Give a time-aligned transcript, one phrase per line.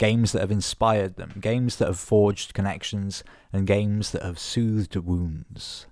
[0.00, 4.96] games that have inspired them, games that have forged connections, and games that have soothed
[4.96, 5.86] wounds.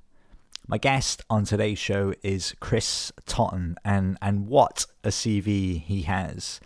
[0.66, 6.59] My guest on today's show is Chris Totten, and, and what a CV he has.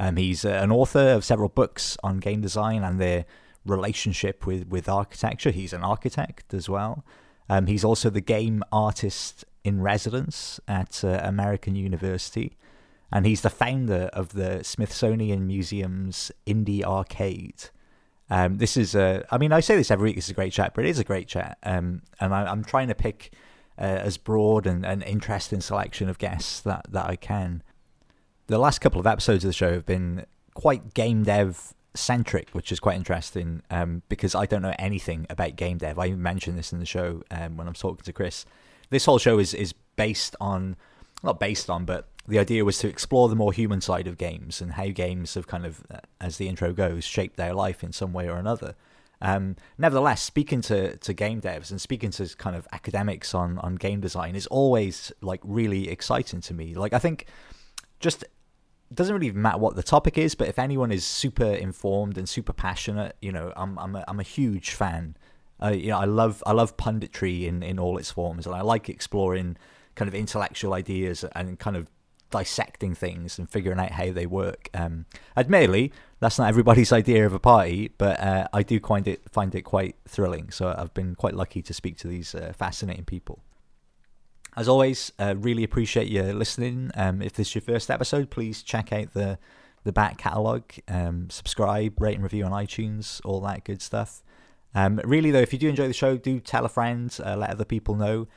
[0.00, 3.26] Um, he's uh, an author of several books on game design and their
[3.64, 5.52] relationship with, with architecture.
[5.52, 7.04] He's an architect as well.
[7.48, 12.56] Um, he's also the game artist in residence at uh, American University.
[13.10, 17.70] And he's the founder of the Smithsonian Museum's Indie Arcade.
[18.30, 20.74] Um, this is a, I mean, I say this every week, it's a great chat,
[20.74, 21.56] but it is a great chat.
[21.62, 23.32] Um, and I, am trying to pick
[23.78, 27.62] uh, as broad and, and interesting selection of guests that, that I can
[28.48, 32.72] the last couple of episodes of the show have been quite game dev centric, which
[32.72, 35.98] is quite interesting um, because I don't know anything about game dev.
[35.98, 38.44] I mentioned this in the show um, when I'm talking to Chris.
[38.90, 40.76] This whole show is is based on
[41.22, 44.60] not based on, but the idea was to explore the more human side of games
[44.60, 47.92] and how games have kind of, uh, as the intro goes, shaped their life in
[47.92, 48.74] some way or another.
[49.20, 53.74] Um, nevertheless, speaking to, to game devs and speaking to kind of academics on, on
[53.74, 56.74] game design is always like really exciting to me.
[56.74, 57.26] Like I think
[57.98, 58.24] just
[58.94, 62.52] doesn't really matter what the topic is, but if anyone is super informed and super
[62.52, 65.16] passionate, you know, I'm I'm a, I'm a huge fan.
[65.60, 68.60] Uh, you know, I love I love punditry in, in all its forms, and I
[68.62, 69.56] like exploring
[69.98, 71.90] kind of intellectual ideas and kind of
[72.30, 74.68] dissecting things and figuring out how they work.
[74.72, 79.22] Um, admittedly, that's not everybody's idea of a party, but uh, I do find it
[79.30, 80.50] find it quite thrilling.
[80.50, 83.40] So I've been quite lucky to speak to these uh, fascinating people.
[84.56, 86.90] As always, uh, really appreciate you listening.
[86.94, 89.38] Um, if this is your first episode, please check out the
[89.84, 94.22] the back catalogue, um, subscribe, rate and review on iTunes, all that good stuff.
[94.74, 97.50] Um, really though, if you do enjoy the show, do tell a friend, uh, let
[97.50, 98.28] other people know.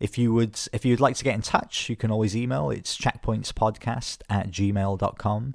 [0.00, 2.70] If you would, if you'd like to get in touch, you can always email.
[2.70, 5.54] It's checkpointspodcast at gmail.com.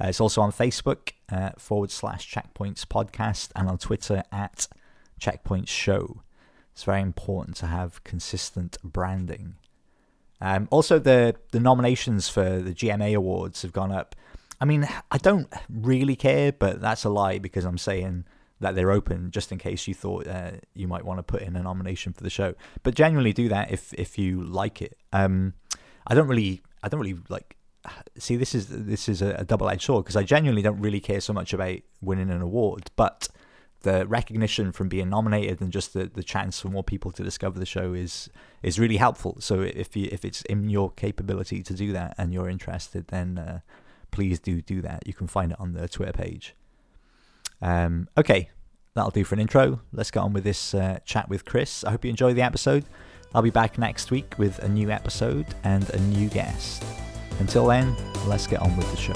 [0.00, 4.66] Uh, it's also on Facebook uh, forward slash checkpoints podcast and on Twitter at
[5.20, 6.22] checkpoints show.
[6.72, 9.54] It's very important to have consistent branding.
[10.40, 14.16] Um, also, the the nominations for the GMA awards have gone up.
[14.60, 18.24] I mean, I don't really care, but that's a lie because I'm saying
[18.64, 21.54] that they're open just in case you thought uh, you might want to put in
[21.54, 22.54] a nomination for the show.
[22.82, 24.96] But genuinely do that if if you like it.
[25.12, 25.54] Um,
[26.06, 27.56] I don't really, I don't really like.
[28.18, 31.00] See, this is this is a, a double edged sword because I genuinely don't really
[31.00, 33.28] care so much about winning an award, but
[33.82, 37.58] the recognition from being nominated and just the, the chance for more people to discover
[37.58, 38.30] the show is
[38.62, 39.36] is really helpful.
[39.40, 43.38] So if you if it's in your capability to do that and you're interested, then
[43.38, 43.60] uh,
[44.10, 45.06] please do do that.
[45.06, 46.54] You can find it on the Twitter page.
[47.60, 48.50] Um, okay,
[48.94, 49.80] that'll do for an intro.
[49.92, 51.84] Let's get on with this uh, chat with Chris.
[51.84, 52.84] I hope you enjoy the episode.
[53.34, 56.84] I'll be back next week with a new episode and a new guest.
[57.40, 57.96] Until then,
[58.26, 59.12] let's get on with the show.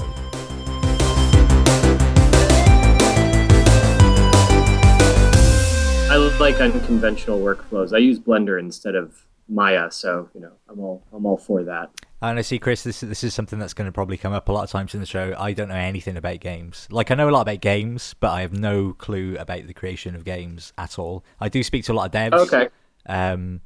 [6.11, 7.93] I like unconventional workflows.
[7.93, 11.89] I use Blender instead of Maya, so you know I'm all I'm all for that.
[12.21, 14.49] And I see, Chris, this is, this is something that's going to probably come up
[14.49, 15.33] a lot of times in the show.
[15.37, 16.87] I don't know anything about games.
[16.91, 20.15] Like I know a lot about games, but I have no clue about the creation
[20.15, 21.23] of games at all.
[21.39, 22.39] I do speak to a lot of devs.
[22.47, 22.69] Okay.
[23.05, 23.61] Um,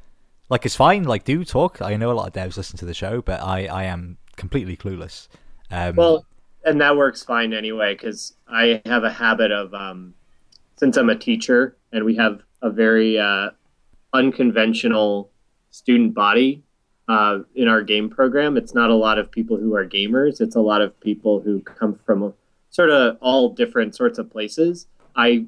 [0.49, 1.03] like it's fine.
[1.03, 1.81] Like do talk.
[1.81, 4.77] I know a lot of devs listen to the show, but I I am completely
[4.77, 5.27] clueless.
[5.71, 6.25] Um, well,
[6.63, 10.13] and that works fine anyway because I have a habit of um,
[10.75, 13.49] since I'm a teacher and we have a very uh,
[14.13, 15.29] unconventional
[15.73, 16.63] student body
[17.09, 18.55] uh, in our game program.
[18.55, 20.39] It's not a lot of people who are gamers.
[20.39, 22.33] It's a lot of people who come from
[22.69, 24.87] sort of all different sorts of places.
[25.15, 25.47] I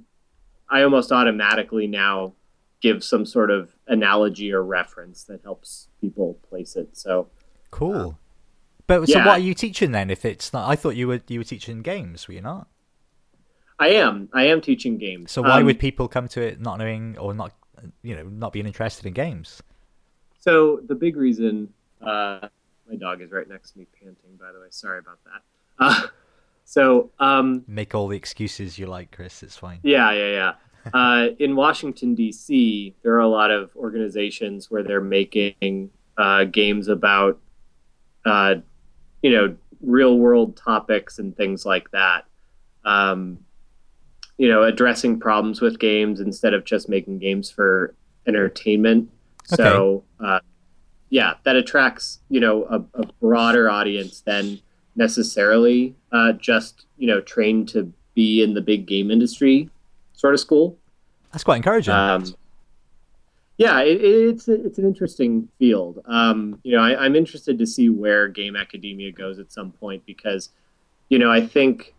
[0.70, 2.34] I almost automatically now
[2.82, 6.98] give some sort of analogy or reference that helps people place it.
[6.98, 7.30] So
[7.70, 8.10] cool.
[8.10, 8.14] Uh,
[8.88, 9.26] but so yeah.
[9.26, 10.10] what are you teaching then?
[10.10, 12.28] If it's not, I thought you were you were teaching games.
[12.28, 12.68] Were you not?
[13.78, 14.30] I am.
[14.34, 15.32] I am teaching games.
[15.32, 17.52] So why um, would people come to it not knowing or not,
[18.02, 19.62] you know, not being interested in games?
[20.46, 22.48] So the big reason, uh,
[22.88, 24.38] my dog is right next to me panting.
[24.40, 25.42] By the way, sorry about that.
[25.80, 26.08] Uh,
[26.66, 29.42] so um, make all the excuses you like, Chris.
[29.42, 29.80] It's fine.
[29.82, 30.54] Yeah, yeah,
[30.86, 30.92] yeah.
[30.94, 36.90] uh, in Washington D.C., there are a lot of organizations where they're making uh, games
[36.90, 37.40] about,
[38.28, 38.56] uh,
[39.24, 42.26] you know, real world topics and things like that.
[42.84, 43.40] Um,
[44.38, 47.96] you know, addressing problems with games instead of just making games for
[48.28, 49.10] entertainment.
[49.54, 49.64] Okay.
[49.64, 50.40] So, uh,
[51.10, 54.60] yeah, that attracts you know a, a broader audience than
[54.96, 59.70] necessarily uh, just you know trained to be in the big game industry
[60.14, 60.78] sort of school.
[61.32, 61.94] That's quite encouraging.
[61.94, 62.34] Um,
[63.58, 66.02] yeah, it, it's it's an interesting field.
[66.06, 70.06] Um, you know, I, I'm interested to see where game academia goes at some point
[70.06, 70.50] because,
[71.10, 71.94] you know, I think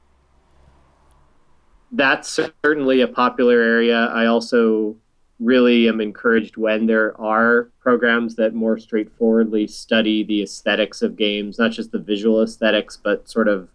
[1.93, 2.29] that's
[2.65, 4.07] certainly a popular area.
[4.07, 4.97] I also
[5.39, 11.59] really am encouraged when there are programs that more straightforwardly study the aesthetics of games,
[11.59, 13.69] not just the visual aesthetics, but sort of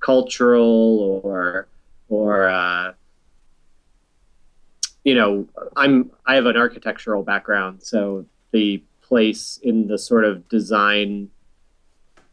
[0.00, 1.68] cultural or
[2.08, 2.92] or uh,
[5.04, 10.48] you know, I'm I have an architectural background, so the place in the sort of
[10.48, 11.30] design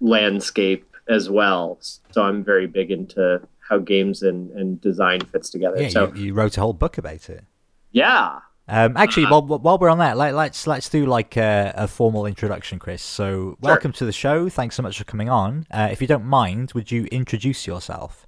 [0.01, 1.77] landscape as well.
[1.81, 5.81] So I'm very big into how games and, and design fits together.
[5.81, 7.43] yeah, so you, you wrote a whole book about it.
[7.91, 9.41] yeah, Um, actually, Uh-huh.
[9.41, 13.01] while, while we're on that, let, let's let's do like a, a formal introduction, Chris.
[13.01, 14.47] So, welcome to the show.
[14.47, 15.65] Thanks so much for coming on.
[15.69, 18.25] Uh, if you don't mind, would you introduce yourself?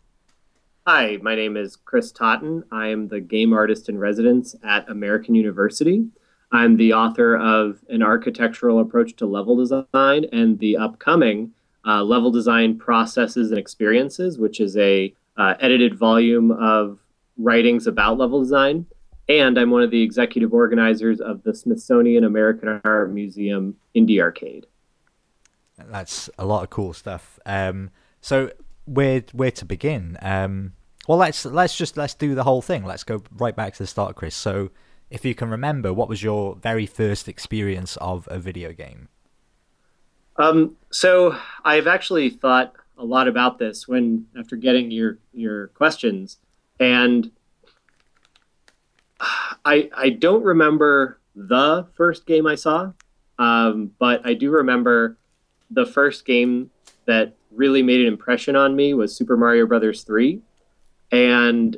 [0.86, 2.64] Hi, my name is Chris Totten.
[2.72, 6.06] I am the game artist in residence at American University.
[6.52, 11.52] I'm the author of An Architectural Approach to Level Design and the upcoming
[11.88, 17.00] uh, Level Design Processes and Experiences, which is a uh, edited volume of
[17.38, 18.86] writings about level design.
[19.28, 24.68] And I'm one of the executive organizers of the Smithsonian American Art Museum Indie Arcade.
[25.78, 27.40] That's a lot of cool stuff.
[27.46, 27.90] Um,
[28.22, 28.52] so,
[28.86, 30.18] where where to begin?
[30.22, 30.74] Um,
[31.08, 32.86] well, let's let's just let's do the whole thing.
[32.86, 34.36] Let's go right back to the start, Chris.
[34.36, 34.70] So,
[35.10, 39.10] if you can remember, what was your very first experience of a video game?
[40.38, 46.38] Um, so I've actually thought a lot about this when after getting your your questions,
[46.80, 47.32] and
[49.66, 52.92] I I don't remember the first game I saw,
[53.40, 55.18] um, but I do remember
[55.72, 56.70] the first game
[57.06, 60.42] that really made an impression on me was Super Mario Brothers three,
[61.12, 61.76] and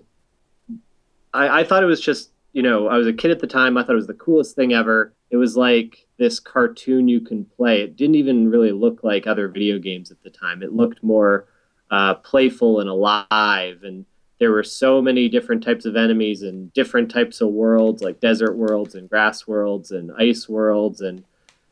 [1.33, 3.77] I, I thought it was just you know I was a kid at the time.
[3.77, 5.13] I thought it was the coolest thing ever.
[5.29, 7.81] It was like this cartoon you can play.
[7.81, 10.61] It didn't even really look like other video games at the time.
[10.61, 11.47] It looked more
[11.89, 14.05] uh, playful and alive, and
[14.39, 18.55] there were so many different types of enemies and different types of worlds, like desert
[18.55, 21.23] worlds and grass worlds and ice worlds, and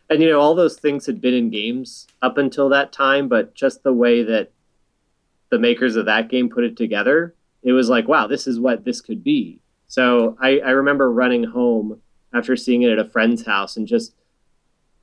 [0.09, 3.53] and you know all those things had been in games up until that time, but
[3.53, 4.51] just the way that
[5.50, 8.83] the makers of that game put it together, it was like, wow, this is what
[8.83, 9.59] this could be.
[9.88, 12.01] So I, I remember running home
[12.33, 14.13] after seeing it at a friend's house and just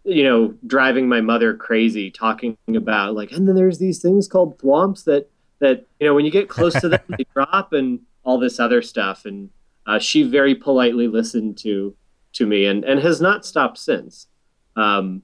[0.05, 4.59] you know driving my mother crazy talking about like and then there's these things called
[4.59, 5.31] thwomps that
[5.62, 8.82] that you know when you get close to them they drop and all this other
[8.82, 9.49] stuff and
[9.87, 11.94] uh, she very politely listened to
[12.35, 14.26] to me and and has not stopped since
[14.76, 15.23] um,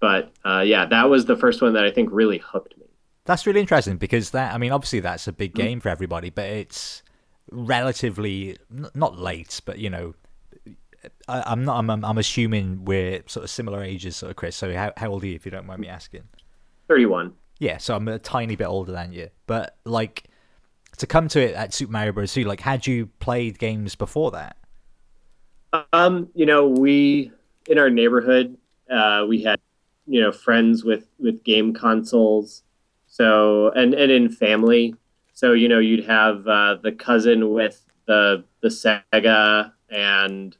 [0.00, 2.86] but uh, yeah that was the first one that i think really hooked me
[3.24, 5.66] That's really interesting because that I mean, obviously that's a big Mm-hmm.
[5.66, 7.02] game for everybody, but it's
[7.50, 8.56] relatively
[8.94, 10.14] not late, but you know,
[11.28, 11.78] I, I'm not.
[11.78, 14.56] I'm, I'm assuming we're sort of similar ages, sort of Chris.
[14.56, 16.24] So how how old are you, if you don't mind me asking?
[16.88, 20.24] 31 Yeah, so I'm a tiny bit older than you, but like
[20.98, 22.32] to come to it at Super Mario Bros.
[22.32, 24.56] 2, like had you played games before that?
[25.92, 27.32] Um, you know, we
[27.68, 28.56] in our neighborhood,
[28.90, 29.60] uh, we had
[30.06, 32.62] you know friends with with game consoles.
[33.06, 34.94] So and and in family,
[35.32, 40.56] so you know you'd have uh, the cousin with the the Sega, and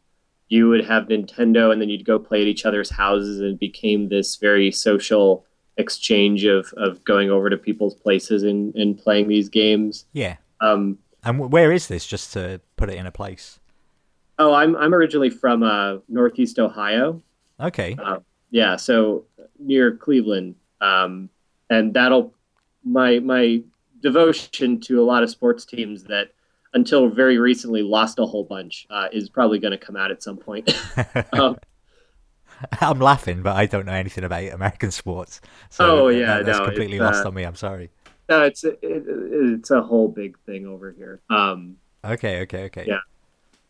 [0.49, 3.61] you would have Nintendo, and then you'd go play at each other's houses, and it
[3.61, 5.45] became this very social
[5.77, 10.07] exchange of of going over to people's places and and playing these games.
[10.13, 10.37] Yeah.
[10.61, 12.07] Um, And where is this?
[12.07, 13.59] Just to put it in a place.
[14.39, 17.23] oh, I'm I'm originally from uh, Northeast Ohio.
[17.61, 17.97] Okay.
[18.03, 18.19] Uh,
[18.51, 19.25] yeah, so
[19.59, 21.29] near Cleveland, um,
[21.71, 22.33] and that'll
[22.85, 23.63] my my
[24.01, 26.29] devotion to a lot of sports teams that
[26.75, 30.23] until very recently lost a whole bunch uh, is probably going to come out at
[30.23, 30.69] some point.
[31.33, 31.57] um,
[32.81, 35.41] I'm laughing, but I don't know anything about American sports.
[35.71, 37.45] So Oh, that- yeah, that's no, completely lost uh, on me.
[37.45, 37.91] I'm sorry.
[38.29, 41.21] no, it's it, it's a whole big thing over here.
[41.31, 42.85] Um, Okay, okay, okay.
[42.87, 42.99] Yeah.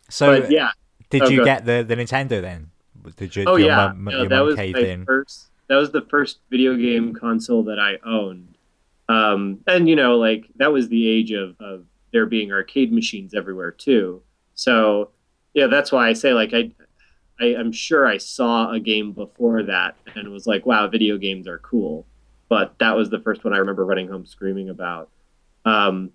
[0.08, 0.70] So but yeah,
[1.10, 2.70] did Oh, you go get the, the Nintendo then?
[3.16, 5.04] Did you, oh your yeah, mum, no, your that was my in?
[5.04, 5.46] first.
[5.68, 8.54] That was the first video game console that I owned,
[9.08, 13.34] um, and you know, like that was the age of, of there being arcade machines
[13.34, 14.22] everywhere too.
[14.54, 15.10] So
[15.54, 16.70] yeah, that's why I say like I,
[17.40, 21.46] I I'm sure I saw a game before that and was like, wow, video games
[21.46, 22.06] are cool.
[22.48, 25.10] But that was the first one I remember running home screaming about.
[25.64, 26.10] Um,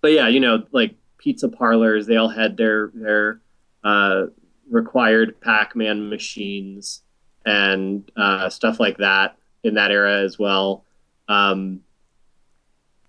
[0.00, 2.06] but yeah, you know, like pizza parlors.
[2.06, 3.40] They all had their their
[3.84, 4.26] uh,
[4.70, 7.02] required Pac-Man machines
[7.44, 10.84] and uh, stuff like that in that era as well.
[11.28, 11.80] Um,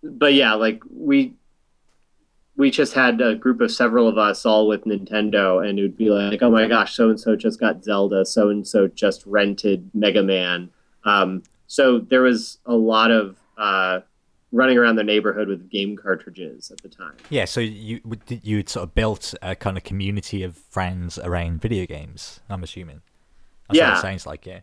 [0.03, 1.33] but yeah, like we
[2.59, 5.95] we just had a group of several of us all with Nintendo, and it would
[5.95, 9.25] be like, oh my gosh, so and so just got Zelda, so and so just
[9.25, 10.69] rented Mega Man.
[11.05, 14.01] Um, so there was a lot of uh,
[14.51, 17.15] running around the neighborhood with game cartridges at the time.
[17.29, 21.85] Yeah, so you you sort of built a kind of community of friends around video
[21.85, 22.41] games.
[22.49, 23.01] I'm assuming.
[23.69, 24.45] That's yeah, what it sounds like.
[24.45, 24.59] Yeah.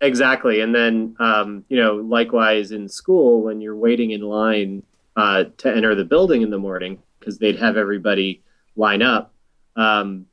[0.00, 4.84] Exactly, and then um, you know, likewise in school, when you're waiting in line
[5.16, 8.42] uh, to enter the building in the morning, because they'd have everybody
[8.76, 9.34] line up.
[9.74, 10.26] Um,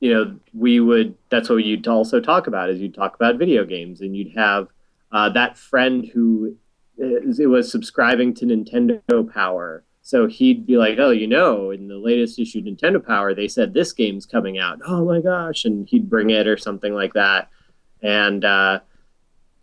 [0.00, 1.14] you know, we would.
[1.28, 2.70] That's what you'd also talk about.
[2.70, 4.68] Is you'd talk about video games, and you'd have
[5.12, 6.56] uh, that friend who
[6.98, 9.84] is, it was subscribing to Nintendo Power.
[10.02, 13.74] So he'd be like, "Oh, you know, in the latest issue Nintendo Power, they said
[13.74, 14.80] this game's coming out.
[14.86, 17.48] Oh my gosh!" And he'd bring it or something like that
[18.02, 18.80] and uh,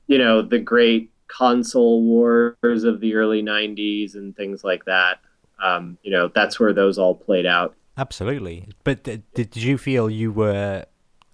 [0.08, 5.20] you know the great console wars of the early 90s and things like that
[5.63, 10.10] um, you know that's where those all played out absolutely but did, did you feel
[10.10, 10.86] you were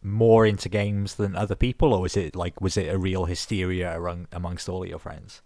[0.02, 4.00] more into games than other people or was it like was it a real hysteria
[4.00, 5.42] around, amongst all of your friends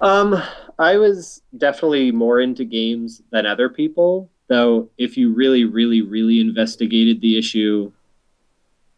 [0.00, 0.42] um
[0.78, 6.40] i was definitely more into games than other people though if you really really really
[6.40, 7.90] investigated the issue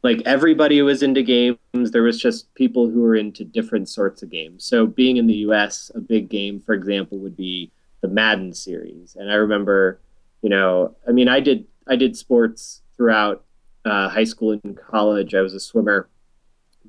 [0.03, 1.59] like everybody was into games.
[1.91, 4.65] There was just people who were into different sorts of games.
[4.65, 9.17] So being in the U.S., a big game, for example, would be the Madden series.
[9.17, 10.01] And I remember,
[10.43, 13.45] you know, I mean, I did I did sports throughout
[13.85, 15.35] uh, high school and college.
[15.35, 16.09] I was a swimmer,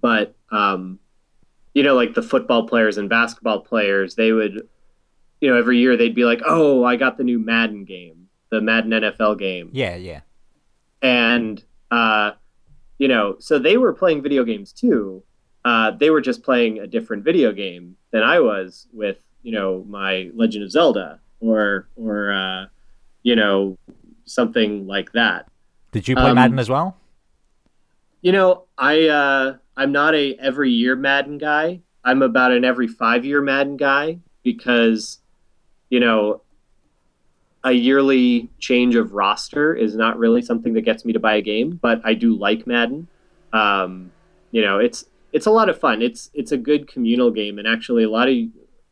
[0.01, 0.99] but um,
[1.73, 4.67] you know, like the football players and basketball players, they would,
[5.39, 8.61] you know, every year they'd be like, "Oh, I got the new Madden game, the
[8.61, 10.21] Madden NFL game." Yeah, yeah.
[11.01, 12.31] And uh,
[12.97, 15.23] you know, so they were playing video games too.
[15.65, 19.85] Uh, they were just playing a different video game than I was with, you know,
[19.87, 22.65] my Legend of Zelda or or uh,
[23.23, 23.77] you know
[24.25, 25.47] something like that.
[25.91, 26.97] Did you play um, Madden as well?
[28.21, 31.81] You know, I uh, I'm not a every year Madden guy.
[32.03, 35.19] I'm about an every five year Madden guy because,
[35.89, 36.41] you know,
[37.63, 41.41] a yearly change of roster is not really something that gets me to buy a
[41.41, 43.07] game, but I do like Madden.
[43.51, 44.11] Um,
[44.51, 46.01] you know, it's it's a lot of fun.
[46.01, 48.35] It's it's a good communal game, and actually, a lot of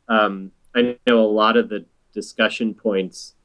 [0.10, 3.36] um, I know a lot of the discussion points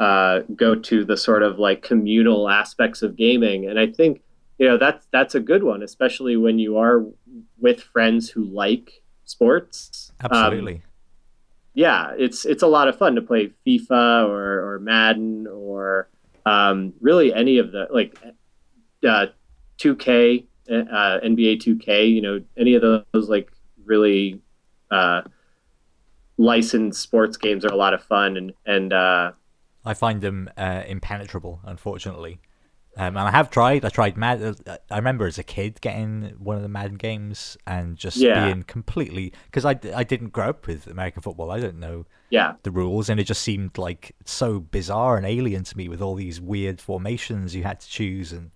[0.00, 4.22] uh, go to the sort of like communal aspects of gaming, and I think
[4.58, 7.04] you know that's that's a good one, especially when you are
[7.60, 10.12] with friends who like sports.
[10.20, 10.74] Absolutely.
[10.74, 10.82] Um,
[11.74, 16.08] yeah, it's it's a lot of fun to play FIFA or, or Madden or
[16.44, 18.18] um, really any of the like
[19.08, 19.26] uh,
[19.78, 22.12] 2K, uh, NBA 2K.
[22.12, 23.50] You know, any of those like
[23.84, 24.40] really
[24.90, 25.22] uh,
[26.42, 29.32] licensed sports games are a lot of fun and and uh,
[29.84, 32.40] I find them uh, impenetrable, unfortunately.
[32.94, 33.86] Um, and I have tried.
[33.86, 34.60] I tried Mad.
[34.90, 38.44] I remember as a kid getting one of the Madden games and just yeah.
[38.44, 41.50] being completely because I, I didn't grow up with American football.
[41.50, 42.54] I don't know yeah.
[42.64, 46.14] the rules, and it just seemed like so bizarre and alien to me with all
[46.14, 48.30] these weird formations you had to choose.
[48.30, 48.50] And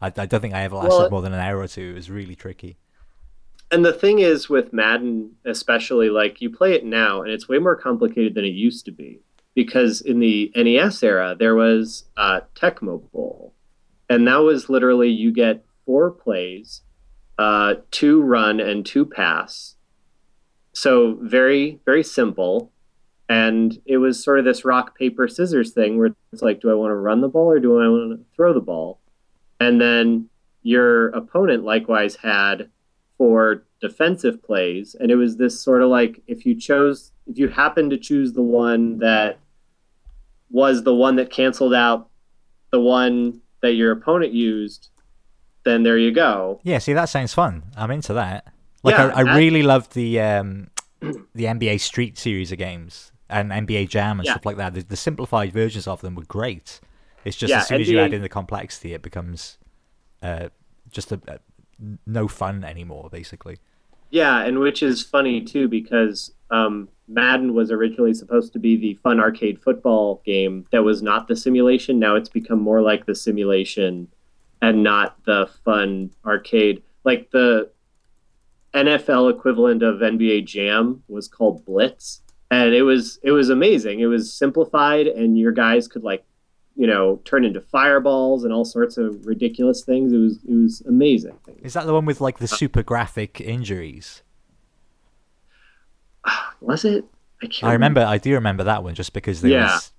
[0.00, 1.90] I, I don't think I ever lasted well, more than an hour or two.
[1.90, 2.78] It was really tricky.
[3.72, 7.58] And the thing is with Madden, especially, like you play it now, and it's way
[7.58, 9.20] more complicated than it used to be
[9.54, 13.52] because in the NES era there was uh, Tecmo Bowl
[14.10, 16.82] and that was literally you get four plays,
[17.38, 19.76] uh, two run and two pass.
[20.74, 22.72] So very very simple,
[23.28, 26.74] and it was sort of this rock paper scissors thing where it's like, do I
[26.74, 28.98] want to run the ball or do I want to throw the ball?
[29.60, 30.28] And then
[30.62, 32.68] your opponent likewise had
[33.20, 37.48] four defensive plays, and it was this sort of like if you chose if you
[37.48, 39.38] happened to choose the one that
[40.50, 42.08] was the one that canceled out
[42.70, 44.88] the one that your opponent used,
[45.64, 46.60] then there you go.
[46.62, 47.64] Yeah, see, that sounds fun.
[47.76, 48.46] I'm into that.
[48.82, 53.50] Like, yeah, I, I really loved the um, the NBA Street series of games and
[53.50, 54.32] NBA Jam and yeah.
[54.32, 54.72] stuff like that.
[54.72, 56.80] The, the, simplified versions of them were great.
[57.26, 57.82] It's just yeah, as soon NBA...
[57.82, 59.58] as you add in the complexity, it becomes
[60.22, 60.48] uh,
[60.90, 61.20] just a,
[62.06, 63.58] no fun anymore, basically.
[64.10, 68.94] Yeah, and which is funny too because um, Madden was originally supposed to be the
[69.02, 71.98] fun arcade football game that was not the simulation.
[71.98, 74.08] Now it's become more like the simulation
[74.62, 76.82] and not the fun arcade.
[77.04, 77.70] Like the
[78.74, 84.00] NFL equivalent of NBA Jam was called Blitz, and it was it was amazing.
[84.00, 86.24] It was simplified, and your guys could like,
[86.80, 90.14] you know, turn into fireballs and all sorts of ridiculous things.
[90.14, 91.38] It was it was amazing.
[91.62, 94.22] Is that the one with like the super graphic injuries?
[96.62, 97.04] Was it?
[97.42, 98.00] I, I remember.
[98.00, 99.74] I do remember that one just because there yeah.
[99.74, 99.92] was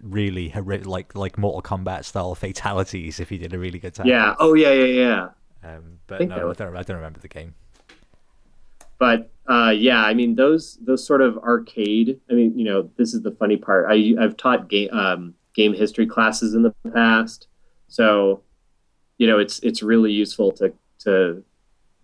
[0.00, 0.52] really
[0.84, 4.06] like like Mortal Kombat style fatalities if he did a really good time.
[4.06, 4.36] Yeah.
[4.38, 5.28] Oh yeah, yeah, yeah.
[5.68, 7.54] Um, but I no, I don't, I don't remember the game.
[8.98, 12.20] But uh, yeah, I mean those those sort of arcade.
[12.30, 13.86] I mean, you know, this is the funny part.
[13.88, 17.48] I I've taught game um, game history classes in the past,
[17.88, 18.42] so
[19.18, 21.42] you know it's it's really useful to to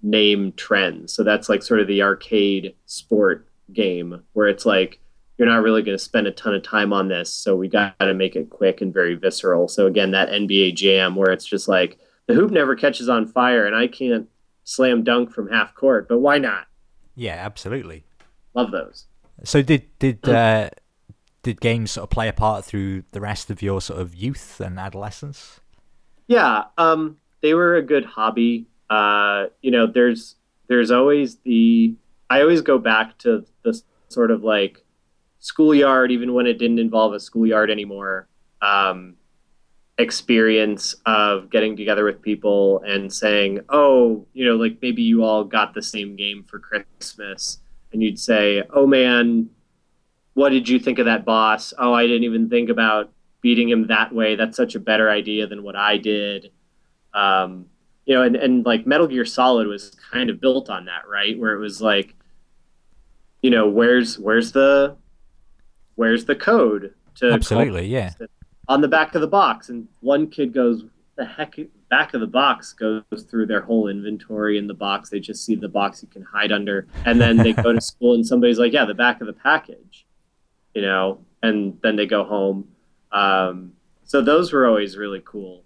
[0.03, 1.13] name trends.
[1.13, 4.99] So that's like sort of the arcade sport game where it's like
[5.39, 7.99] you're not really going to spend a ton of time on this, so we got
[8.01, 9.69] to make it quick and very visceral.
[9.69, 13.67] So again, that NBA Jam where it's just like the hoop never catches on fire,
[13.67, 14.29] and I can't
[14.65, 16.67] slam dunk from half court, but why not?
[17.15, 18.05] Yeah, absolutely.
[18.55, 19.07] Love those.
[19.45, 20.71] So did did uh,
[21.43, 24.61] did games sort of play a part through the rest of your sort of youth
[24.61, 25.61] and adolescence?
[26.29, 28.67] Yeah, um, they were a good hobby.
[28.89, 30.37] Uh, you know, there's
[30.69, 31.95] there's always the
[32.31, 34.85] I always go back to the sort of like
[35.41, 38.29] schoolyard, even when it didn't involve a schoolyard anymore.
[38.61, 39.17] Um,
[39.99, 45.45] experience of getting together with people and saying, "Oh, you know, like maybe you all
[45.45, 47.59] got the same game for Christmas,"
[47.93, 49.51] and you'd say, "Oh man,
[50.35, 51.73] what did you think of that boss?
[51.79, 53.11] Oh, I didn't even think about
[53.41, 54.37] beating him that way.
[54.37, 56.51] That's such a better idea than what I did."
[57.15, 57.67] Um,
[58.07, 61.39] you know, and, and like Metal Gear Solid was kind of built on that, right?
[61.39, 62.15] Where it was like,
[63.43, 64.97] you know, where's where's the
[65.95, 68.13] where's the code to absolutely, yeah
[68.69, 70.85] on the back of the box, and one kid goes,
[71.17, 71.57] "The heck."
[71.91, 75.11] Back of the box goes through their whole inventory in the box.
[75.11, 78.15] They just see the box you can hide under, and then they go to school,
[78.15, 80.07] and somebody's like, "Yeah, the back of the package,"
[80.75, 82.69] you know, and then they go home.
[83.13, 83.73] Um,
[84.05, 85.65] so those were always really cool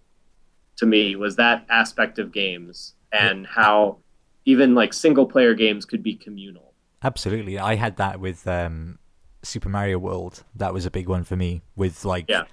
[0.77, 1.17] to me.
[1.17, 3.99] Was that aspect of games and how
[4.45, 6.73] even like single player games could be communal.
[7.03, 8.99] Absolutely, I had that with um,
[9.43, 10.45] Super Mario World.
[10.55, 11.63] That was a big one for me.
[11.75, 12.45] With like yeah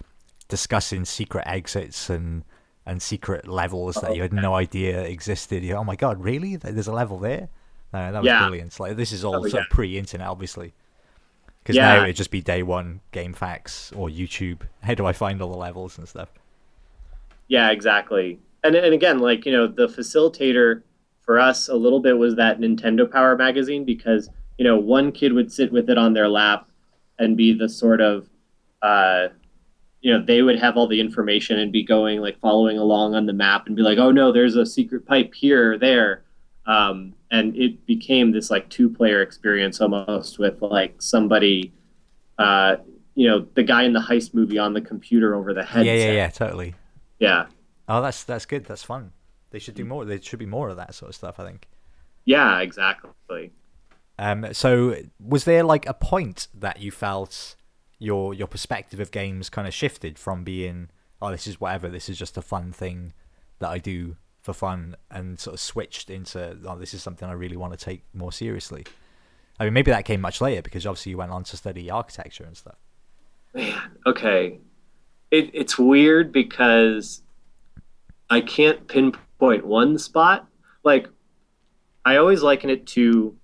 [0.53, 2.43] discussing secret exits and
[2.85, 5.63] and secret levels that you had no idea existed.
[5.63, 6.57] You oh my god, really?
[6.57, 7.49] There's a level there?
[7.93, 8.39] No, that was yeah.
[8.41, 8.79] brilliant.
[8.79, 9.61] Like this is all oh, sort yeah.
[9.61, 10.73] of pre-internet, obviously.
[11.63, 11.95] Because yeah.
[11.95, 14.59] now it'd just be day one GameFAQs or YouTube.
[14.83, 16.29] How do I find all the levels and stuff?
[17.47, 18.39] Yeah, exactly.
[18.63, 20.83] And and again, like you know, the facilitator
[21.21, 25.33] for us a little bit was that Nintendo Power magazine because you know one kid
[25.33, 26.67] would sit with it on their lap
[27.19, 28.29] and be the sort of
[28.81, 29.27] uh,
[30.01, 33.25] you know they would have all the information and be going like following along on
[33.25, 36.23] the map and be like oh no there's a secret pipe here or there
[36.65, 41.73] um, and it became this like two player experience almost with like somebody
[42.37, 42.77] uh,
[43.15, 45.93] you know the guy in the heist movie on the computer over the head yeah
[45.93, 46.75] yeah yeah totally.
[47.19, 47.47] Yeah.
[47.87, 48.65] Oh that's that's good.
[48.65, 49.11] That's fun.
[49.51, 51.67] They should do more there should be more of that sort of stuff i think.
[52.25, 53.51] Yeah exactly.
[54.17, 57.55] Um so was there like a point that you felt
[57.99, 60.89] your your perspective of games kind of shifted from being
[61.21, 63.13] oh this is whatever this is just a fun thing
[63.59, 67.31] that I do for fun and sort of switched into oh this is something I
[67.31, 68.85] really want to take more seriously.
[69.59, 72.43] I mean maybe that came much later because obviously you went on to study architecture
[72.43, 72.75] and stuff.
[73.53, 74.59] Man, okay.
[75.31, 77.23] It, it's weird because
[78.29, 80.47] I can't pinpoint one spot.
[80.83, 81.07] Like
[82.03, 83.35] I always liken it to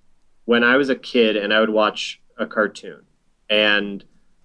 [0.44, 3.02] when I was a kid and I would watch a cartoon
[3.48, 4.04] and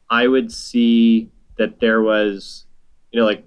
[0.10, 2.66] I would see that there was,
[3.12, 3.46] you know, like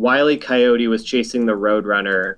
[0.00, 2.36] Wiley Coyote was chasing the Roadrunner,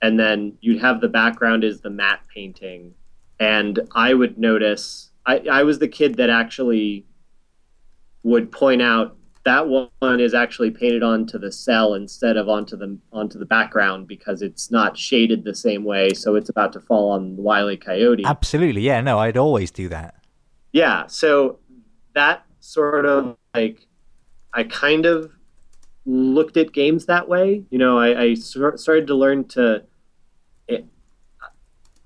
[0.00, 2.94] and then you'd have the background is the matte painting,
[3.38, 5.10] and I would notice.
[5.26, 7.04] I, I was the kid that actually
[8.22, 12.98] would point out that one is actually painted onto the cell instead of onto the
[13.12, 17.10] onto the background because it's not shaded the same way, so it's about to fall
[17.10, 18.24] on Wiley Coyote.
[18.24, 19.02] Absolutely, yeah.
[19.02, 20.24] No, I'd always do that.
[20.72, 21.58] Yeah, so
[22.14, 23.86] that sort of like
[24.54, 25.33] I kind of
[26.06, 27.64] looked at games that way.
[27.70, 29.84] You know, I, I started to learn to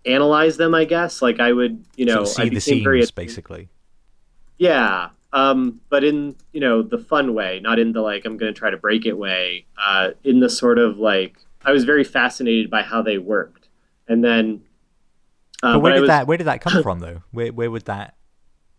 [0.09, 0.75] analyze them.
[0.75, 3.69] I guess like I would, you know, so see the scenes very, basically.
[4.57, 8.53] Yeah, um, but in you know the fun way, not in the like I'm going
[8.53, 9.67] to try to break it way.
[9.81, 13.69] Uh, in the sort of like I was very fascinated by how they worked,
[14.09, 14.63] and then.
[15.63, 16.09] Uh, but where did was...
[16.09, 17.23] that where did that come from though?
[17.31, 18.17] Where where would that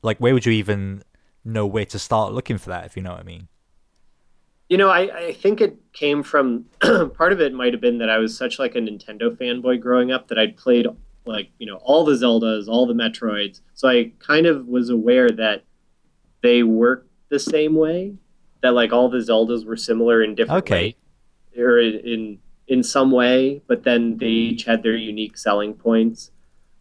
[0.02, 1.04] like where would you even
[1.46, 3.48] know where to start looking for that, if you know what I mean.
[4.70, 8.10] You know, I, I think it came from part of it might have been that
[8.10, 10.88] I was such like a Nintendo fanboy growing up that I'd played
[11.26, 13.62] like you know all the Zeldas, all the Metroids.
[13.74, 15.64] So I kind of was aware that
[16.42, 18.14] they work the same way.
[18.62, 20.96] That like all the Zeldas were similar in different Okay.
[21.56, 25.74] ways, or in, in in some way, but then they each had their unique selling
[25.74, 26.30] points.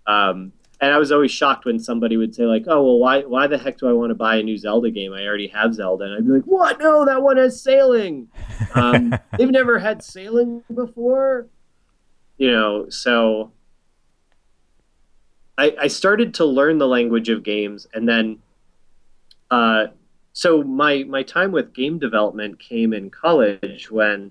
[0.07, 3.47] Um, and I was always shocked when somebody would say like, "Oh, well, why why
[3.47, 5.13] the heck do I want to buy a new Zelda game?
[5.13, 6.79] I already have Zelda." And I'd be like, "What?
[6.79, 8.29] No, that one has sailing.
[8.75, 11.49] Um, they've never had sailing before."
[12.37, 13.51] You know, so
[15.57, 18.39] I, I started to learn the language of games, and then,
[19.51, 19.87] uh,
[20.33, 24.31] so my my time with game development came in college when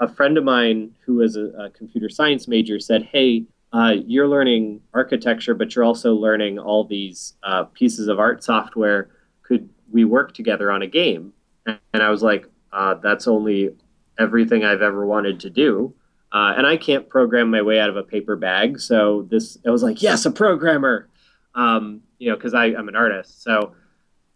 [0.00, 4.28] a friend of mine who was a, a computer science major said, "Hey, uh, you're
[4.28, 9.10] learning architecture, but you're also learning all these uh, pieces of art software.
[9.42, 11.32] Could we work together on a game?"
[11.66, 13.74] And I was like, uh, "That's only
[14.18, 15.94] everything I've ever wanted to do."
[16.32, 18.80] Uh, and I can't program my way out of a paper bag.
[18.80, 21.08] So this, I was like, yes, a programmer,
[21.54, 23.42] um, you know, because I'm an artist.
[23.42, 23.74] So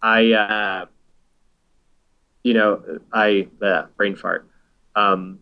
[0.03, 0.87] I, uh,
[2.43, 4.47] you know, I uh, brain fart.
[4.95, 5.39] Um,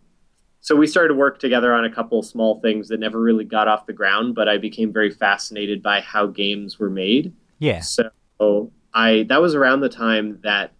[0.65, 3.69] so we started to work together on a couple small things that never really got
[3.69, 7.35] off the ground, but I became very fascinated by how games were made.
[7.59, 7.81] Yeah.
[7.81, 10.73] So I that was around the time that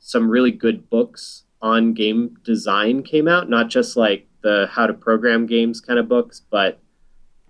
[0.00, 4.94] some really good books on game design came out, not just like the how to
[4.94, 6.80] program games kind of books, but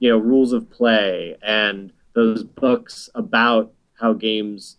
[0.01, 4.77] you know, rules of play and those books about how games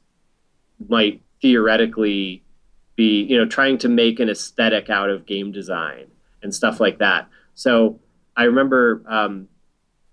[0.88, 2.44] might theoretically
[2.96, 6.06] be, you know, trying to make an aesthetic out of game design
[6.43, 7.27] and stuff like that.
[7.54, 7.99] So
[8.36, 9.47] I remember, um,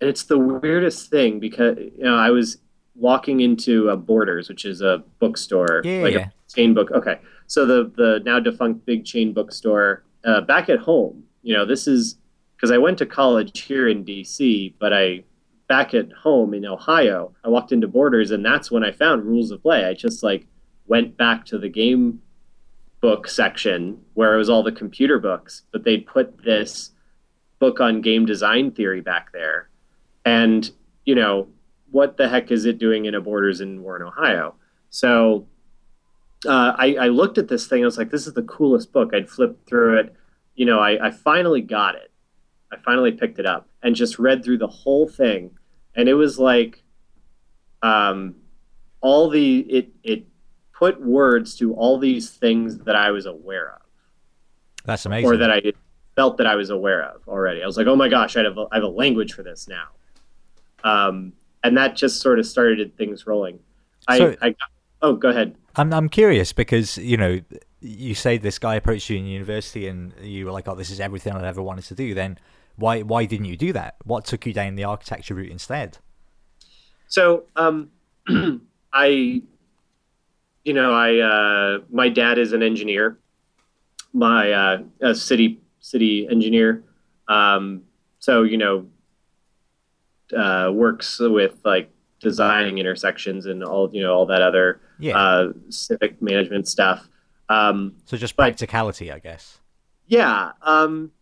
[0.01, 2.59] and it's the weirdest thing because you know I was
[2.95, 6.29] walking into Borders, which is a bookstore, Yeah, like yeah.
[6.29, 6.91] a chain book.
[6.91, 11.25] Okay, so the the now defunct big chain bookstore uh, back at home.
[11.43, 12.17] You know, this is
[12.57, 15.23] because I went to college here in D.C., but I
[15.69, 17.33] back at home in Ohio.
[17.45, 19.85] I walked into Borders, and that's when I found Rules of Play.
[19.85, 20.47] I just like
[20.87, 22.21] went back to the game
[23.01, 26.91] book section where it was all the computer books, but they'd put this
[27.59, 29.69] book on game design theory back there.
[30.25, 30.71] And,
[31.05, 31.49] you know,
[31.91, 34.55] what the heck is it doing in a Borders in Warren, Ohio?
[34.91, 35.47] So
[36.47, 37.83] uh, I, I looked at this thing.
[37.83, 39.15] I was like, this is the coolest book.
[39.15, 40.15] I'd flipped through it.
[40.55, 42.11] You know, I, I finally got it.
[42.73, 45.57] I finally picked it up and just read through the whole thing.
[45.95, 46.83] And it was like
[47.83, 48.35] um,
[49.01, 50.27] all the, it, it
[50.79, 53.83] put words to all these things that I was aware of
[54.85, 55.29] That's amazing.
[55.29, 55.73] or that I
[56.15, 57.63] felt that I was aware of already.
[57.63, 59.69] I was like, oh my gosh, I have a, I have a language for this
[59.69, 59.89] now.
[60.85, 61.33] Um,
[61.65, 63.59] and that just sort of started things rolling.
[64.07, 64.55] I, So- I
[65.03, 65.57] oh, go ahead.
[65.77, 67.41] I'm I'm curious because you know
[67.81, 70.99] you say this guy approached you in university and you were like, oh, this is
[70.99, 72.15] everything I ever wanted to do.
[72.15, 72.39] Then
[72.77, 73.97] why why didn't you do that?
[74.05, 75.99] What took you down the architecture route instead?
[77.07, 77.91] So, um,
[78.93, 79.43] I,
[80.69, 83.19] you know, I, uh, my dad is an engineer,
[84.13, 86.85] my, uh, a city, city engineer.
[87.27, 87.83] Um,
[88.19, 88.87] so, you know,
[90.37, 95.17] uh, works with like designing intersections and all, you know, all that other, Yeah.
[95.19, 97.09] uh, civic management stuff.
[97.49, 99.59] Um, so just but- practicality, I guess.
[100.07, 100.53] yeah.
[100.63, 101.13] Um,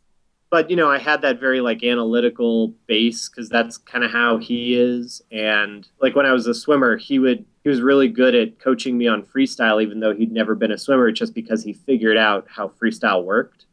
[0.50, 4.38] but you know, I had that very like analytical base because that's kind of how
[4.38, 5.20] he is.
[5.30, 8.96] And like when I was a swimmer, he would he was really good at coaching
[8.96, 12.46] me on freestyle, even though he'd never been a swimmer, just because he figured out
[12.48, 13.66] how freestyle worked.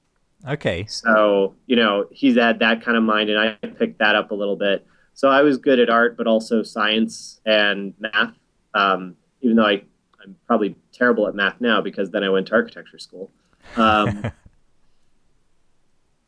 [0.50, 0.86] Okay.
[0.86, 4.34] So you know, he's had that kind of mind, and I picked that up a
[4.34, 4.84] little bit.
[5.14, 8.34] So I was good at art, but also science and math.
[8.74, 9.84] Um, even though I
[10.24, 13.30] I'm probably terrible at math now because then I went to architecture school.
[13.76, 14.24] Um,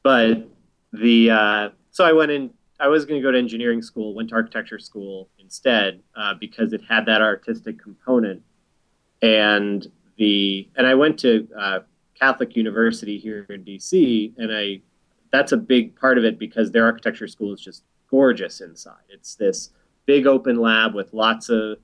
[0.04, 0.48] but
[0.94, 2.52] the uh, so I went in.
[2.80, 6.74] I was going to go to engineering school, went to architecture school instead uh, because
[6.74, 8.42] it had that artistic component.
[9.22, 11.80] And the and I went to uh,
[12.20, 14.82] Catholic University here in DC, and I
[15.32, 19.08] that's a big part of it because their architecture school is just gorgeous inside.
[19.10, 19.70] It's this
[20.06, 21.78] big open lab with lots of.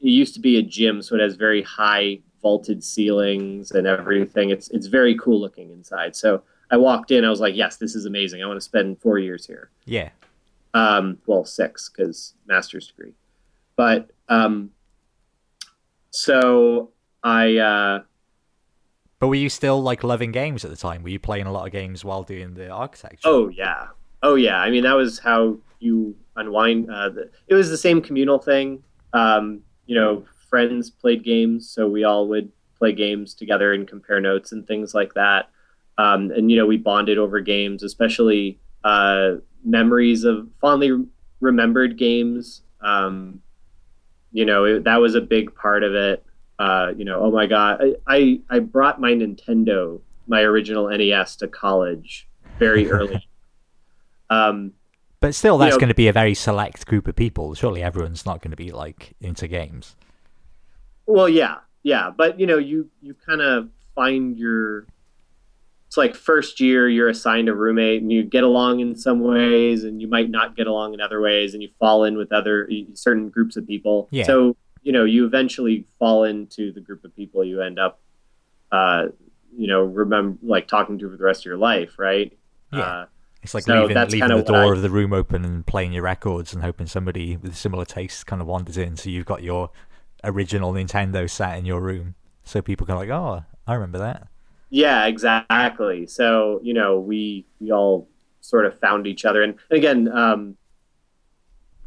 [0.00, 4.50] It used to be a gym, so it has very high vaulted ceilings and everything.
[4.50, 6.16] It's it's very cool looking inside.
[6.16, 8.42] So I walked in, I was like, yes, this is amazing.
[8.42, 9.70] I want to spend four years here.
[9.84, 10.08] Yeah.
[10.74, 13.12] Um, well, six because master's degree.
[13.76, 14.70] But um,
[16.10, 16.90] so
[17.22, 18.02] I uh,
[19.18, 21.02] But were you still like loving games at the time?
[21.02, 23.28] Were you playing a lot of games while doing the architecture?
[23.28, 23.88] oh yeah,
[24.22, 24.58] oh yeah.
[24.58, 26.90] I mean, that was how you unwind.
[26.90, 28.82] Uh, the, it was the same communal thing.
[29.12, 34.20] Um, you know, friends played games, so we all would play games together and compare
[34.20, 35.50] notes and things like that.
[35.98, 41.04] Um, and you know, we bonded over games, especially uh, memories of fondly
[41.40, 42.62] remembered games.
[42.80, 43.40] Um,
[44.32, 46.24] you know, it, that was a big part of it.
[46.58, 51.36] Uh, you know, oh my god, I, I I brought my Nintendo, my original NES,
[51.36, 53.26] to college very early.
[54.30, 54.72] um,
[55.20, 57.54] But still, You that's know- going to be a very select group of people.
[57.54, 59.96] Surely everyone's not going to be like into games.
[61.06, 64.86] Well, yeah, yeah, but you know, you you kind of find your.
[65.92, 69.84] It's like first year, you're assigned a roommate, and you get along in some ways,
[69.84, 72.66] and you might not get along in other ways, and you fall in with other
[72.94, 74.08] certain groups of people.
[74.10, 74.24] Yeah.
[74.24, 78.00] So you know, you eventually fall into the group of people you end up,
[78.72, 79.08] uh,
[79.54, 82.32] you know, remember like talking to for the rest of your life, right?
[82.72, 82.80] Yeah.
[82.80, 83.06] Uh,
[83.42, 86.04] It's like So leaving, leaving the door I- of the room open and playing your
[86.04, 88.96] records and hoping somebody with similar tastes kind of wanders in.
[88.96, 89.68] So you've got your
[90.24, 92.14] original Nintendo sat in your room.
[92.44, 94.28] So people can like, oh, I remember that.
[94.72, 96.06] Yeah, exactly.
[96.06, 98.08] So you know, we we all
[98.40, 100.56] sort of found each other, and again, um,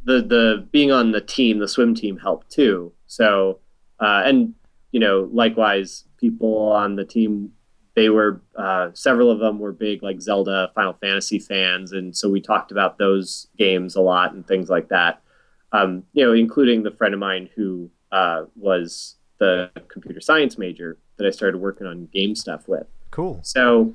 [0.04, 2.94] the the being on the team, the swim team, helped too.
[3.08, 3.58] So
[4.00, 4.54] uh, and
[4.92, 7.52] you know, likewise, people on the team,
[7.96, 12.30] they were uh, several of them were big like Zelda, Final Fantasy fans, and so
[12.30, 15.24] we talked about those games a lot and things like that.
[15.72, 21.00] Um, you know, including the friend of mine who uh, was the computer science major
[21.18, 22.88] that I started working on game stuff with.
[23.12, 23.40] Cool.
[23.44, 23.94] So,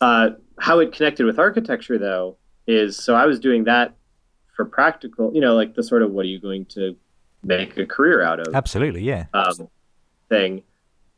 [0.00, 3.94] uh, how it connected with architecture, though, is so I was doing that
[4.54, 6.96] for practical, you know, like the sort of what are you going to
[7.42, 9.26] make a career out of Absolutely, yeah.
[9.34, 9.68] um,
[10.28, 10.62] thing.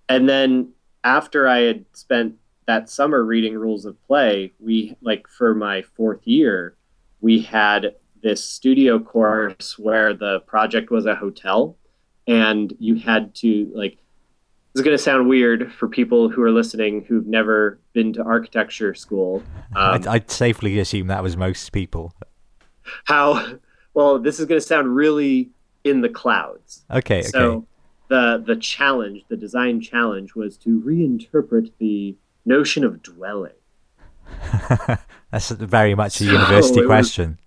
[0.08, 0.72] And then
[1.04, 2.34] after I had spent
[2.66, 6.76] that summer reading rules of play, we like for my fourth year,
[7.20, 11.76] we had this studio course where the project was a hotel
[12.26, 13.98] and you had to like
[14.74, 18.94] is going to sound weird for people who are listening who've never been to architecture
[18.94, 19.42] school.
[19.74, 22.14] Um, I'd, I'd safely assume that was most people.
[23.04, 23.54] how
[23.94, 25.50] well this is going to sound really
[25.84, 26.84] in the clouds.
[26.90, 27.28] Okay, okay.
[27.28, 27.66] So
[28.08, 33.52] the the challenge, the design challenge, was to reinterpret the notion of dwelling.
[35.30, 37.38] That's very much a So university it was- question.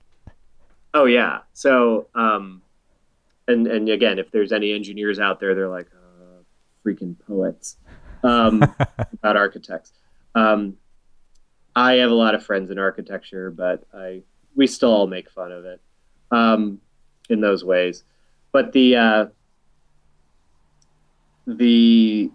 [0.94, 1.40] Oh yeah.
[1.54, 2.62] So um,
[3.48, 5.88] and and again, if there's any engineers out there, they're like
[6.86, 7.78] freaking poets
[8.24, 8.62] um,
[9.14, 9.92] about architects.
[10.36, 10.78] Um,
[11.76, 14.24] I have a lot of friends in architecture, but I
[14.56, 15.82] we still all make fun of it
[16.32, 16.80] um,
[17.30, 18.04] in those ways.
[18.52, 19.26] But the uh,
[21.48, 22.30] the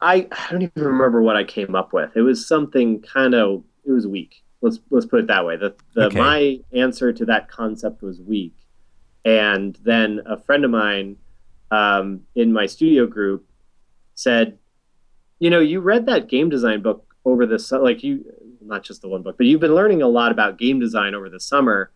[0.00, 2.16] I I don't even remember what I came up with.
[2.16, 4.42] It was something kind of it was weak.
[4.60, 5.56] Let's let's put it that way.
[5.56, 6.18] The the Okay.
[6.18, 8.54] my answer to that concept was weak,
[9.24, 11.16] and then a friend of mine
[11.72, 13.48] um, in my studio group
[14.14, 14.58] said,
[15.38, 18.24] "You know, you read that game design book over the su- like you
[18.60, 21.28] not just the one book, but you've been learning a lot about game design over
[21.30, 21.90] the summer,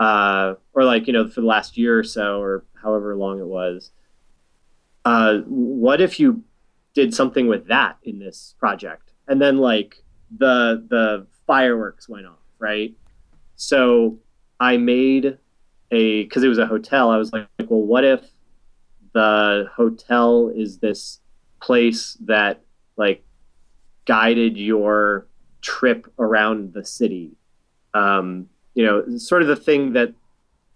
[0.00, 3.46] uh, or like you know for the last year or so, or however long it
[3.46, 3.92] was.
[5.04, 6.42] Uh, what if you
[6.94, 10.02] did something with that in this project?" And then like
[10.36, 12.92] the the fireworks went off, right?
[13.54, 14.18] So
[14.58, 15.38] I made
[15.92, 17.10] a because it was a hotel.
[17.10, 18.24] I was like, well, what if
[19.12, 21.20] the hotel is this
[21.60, 22.62] place that
[22.96, 23.24] like
[24.04, 25.26] guided your
[25.60, 27.32] trip around the city?
[27.94, 30.14] Um, you know, sort of the thing that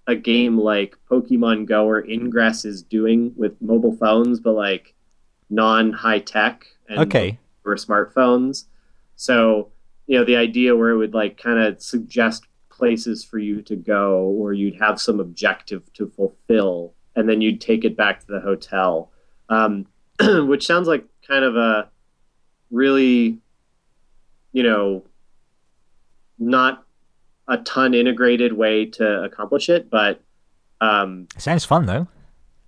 [0.07, 4.95] a game like Pokemon Go or Ingress is doing with mobile phones, but like
[5.51, 7.39] non high tech and Okay.
[7.65, 8.65] or smartphones.
[9.17, 9.71] So,
[10.07, 13.75] you know, the idea where it would like kind of suggest places for you to
[13.75, 18.27] go or you'd have some objective to fulfill and then you'd take it back to
[18.27, 19.11] the hotel.
[19.49, 19.87] Um,
[20.47, 21.89] which sounds like kind of a
[22.71, 23.39] really,
[24.53, 25.05] you know,
[26.39, 26.85] not
[27.49, 30.21] a ton integrated way to accomplish it, but
[30.81, 32.07] um, Sounds fun though.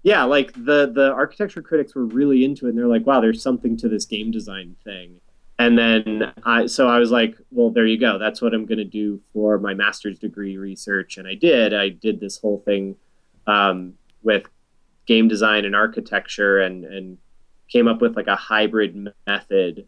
[0.02, 3.42] yeah, like the the architecture critics were really into it, and they're like, "Wow, there's
[3.42, 5.20] something to this game design thing."
[5.58, 8.18] And then I, so I was like, "Well, there you go.
[8.18, 11.74] That's what I'm going to do for my master's degree research." And I did.
[11.74, 12.96] I did this whole thing
[13.46, 14.44] um, with
[15.07, 17.18] game design and architecture, and and
[17.68, 19.87] came up with like a hybrid method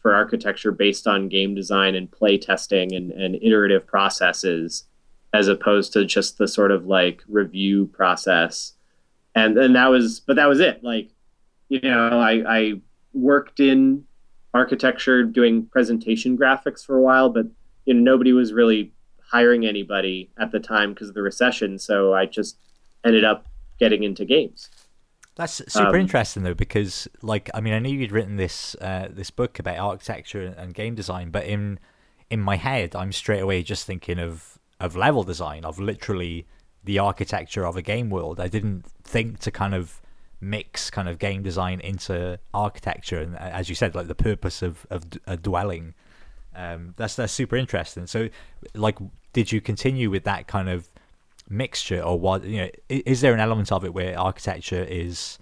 [0.00, 4.84] for architecture based on game design and play testing and, and iterative processes,
[5.32, 8.72] as opposed to just the sort of like review process.
[9.34, 10.82] And and that was but that was it.
[10.82, 11.10] Like
[11.72, 12.72] you know i i
[13.14, 14.04] worked in
[14.52, 17.46] architecture doing presentation graphics for a while but
[17.86, 18.92] you know nobody was really
[19.30, 21.78] hiring anybody at the time because of the recession.
[21.78, 22.58] So i just
[23.04, 23.46] ended up
[23.82, 24.60] getting into games
[25.34, 29.08] That's super Um, interesting though, because like I mean, I knew you'd written this uh,
[29.20, 31.78] this book about architecture and game design, but in
[32.28, 36.46] in my head, I'm straight away just thinking of of level design, of literally
[36.84, 38.40] the architecture of a game world.
[38.46, 40.00] I didn't think to kind of
[40.40, 44.86] mix kind of game design into architecture, and as you said, like the purpose of
[44.90, 45.94] of a dwelling.
[46.54, 48.06] Um, that's that's super interesting.
[48.06, 48.28] So,
[48.74, 48.98] like,
[49.32, 50.91] did you continue with that kind of
[51.52, 52.44] mixture, or what?
[52.44, 55.38] You know, is there an element of it where architecture is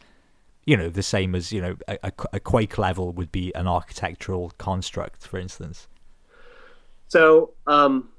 [0.66, 4.52] you know the same as you know a, a, quake level would be an architectural
[4.58, 5.88] construct for instance?
[7.08, 8.10] So um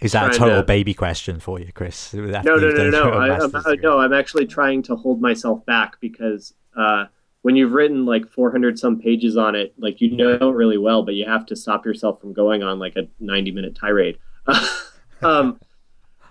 [0.00, 0.62] is that a total to...
[0.62, 2.14] baby question for you chris?
[2.14, 6.00] No no no no no I, I'm, no i'm actually trying to hold myself back
[6.00, 7.06] because uh
[7.42, 11.02] when you've written like 400 some pages on it like you know it really well
[11.02, 14.18] but you have to stop yourself from going on like a 90 minute tirade
[15.22, 15.58] um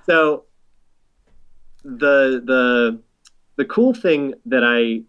[0.06, 0.46] so
[1.84, 3.00] the the
[3.56, 5.04] the cool thing that I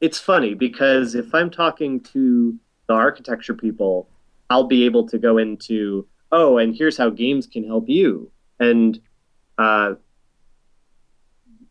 [0.00, 4.08] it's funny because if I'm talking to the architecture people,
[4.50, 9.00] I'll be able to go into oh, and here's how games can help you, and
[9.58, 9.94] uh,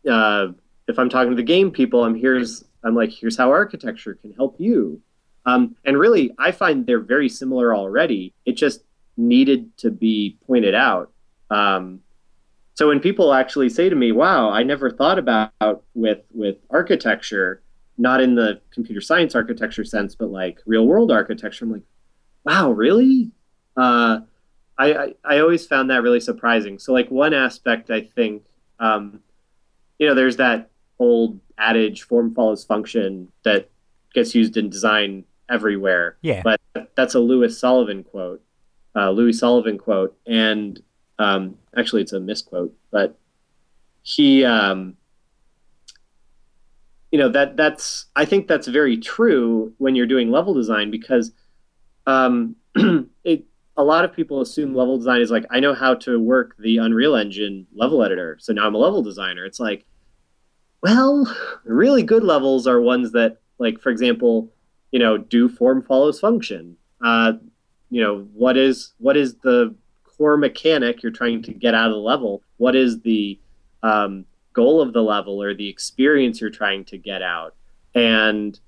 [0.08, 0.48] uh,
[0.88, 4.32] if I'm talking to the game people, I'm here's I'm like here's how architecture can
[4.32, 5.00] help you,
[5.44, 8.34] um, and really I find they're very similar already.
[8.44, 8.82] It just
[9.16, 11.12] needed to be pointed out.
[11.50, 12.00] Um,
[12.74, 17.62] so when people actually say to me, "Wow, I never thought about with with architecture,
[17.96, 21.82] not in the computer science architecture sense, but like real world architecture," I'm like,
[22.44, 23.30] "Wow, really?"
[23.76, 24.20] Uh,
[24.78, 26.78] I, I, I always found that really surprising.
[26.78, 28.44] So like one aspect, I think,
[28.78, 29.20] um,
[29.98, 33.70] you know, there's that old adage, "form follows function," that
[34.12, 36.16] gets used in design everywhere.
[36.22, 36.42] Yeah.
[36.42, 36.60] But
[36.94, 38.42] that's a Louis Sullivan quote,
[38.96, 40.80] uh, Louis Sullivan quote, and
[41.18, 43.18] um, actually, it's a misquote, but
[44.02, 44.96] he, um,
[47.10, 51.32] you know, that that's I think that's very true when you're doing level design because
[52.06, 52.56] um,
[53.24, 53.44] it
[53.76, 56.78] a lot of people assume level design is like I know how to work the
[56.78, 59.44] Unreal Engine level editor, so now I'm a level designer.
[59.44, 59.84] It's like,
[60.82, 64.52] well, really good levels are ones that, like, for example,
[64.92, 66.76] you know, do form follows function.
[67.04, 67.34] Uh,
[67.90, 71.92] you know, what is what is the core mechanic you're trying to get out of
[71.92, 72.42] the level?
[72.56, 73.38] What is the
[73.82, 77.54] um, goal of the level or the experience you're trying to get out?
[77.94, 78.58] And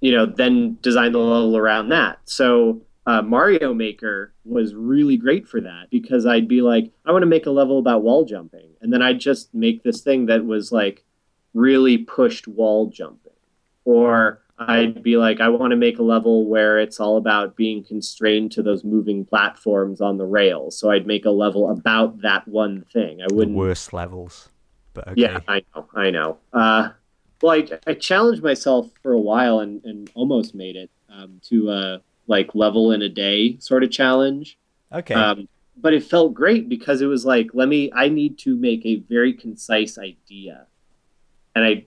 [0.00, 2.18] you know, then design the level around that.
[2.26, 7.22] So uh, Mario Maker was really great for that because I'd be like, I want
[7.22, 10.44] to make a level about wall jumping, and then I'd just make this thing that
[10.44, 11.04] was like
[11.54, 13.32] really pushed wall jumping,
[13.84, 17.84] or I'd be like, I want to make a level where it's all about being
[17.84, 20.78] constrained to those moving platforms on the rails.
[20.78, 23.20] So I'd make a level about that one thing.
[23.20, 23.54] I wouldn't.
[23.54, 24.48] The worst levels,
[24.94, 25.20] but okay.
[25.20, 26.38] yeah, I know, I know.
[26.54, 26.88] Uh,
[27.42, 31.70] well, I, I challenged myself for a while and, and almost made it um, to
[31.70, 34.58] a like level in a day sort of challenge.
[34.90, 35.14] Okay.
[35.14, 37.92] Um, but it felt great because it was like, let me.
[37.94, 40.66] I need to make a very concise idea,
[41.54, 41.84] and I,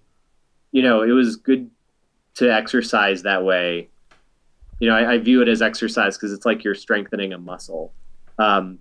[0.71, 1.71] you know, it was good
[2.39, 3.89] to exercise that way,
[4.80, 7.91] you know, I, I view it as exercise because it's like you're strengthening a muscle.
[8.38, 8.80] Um,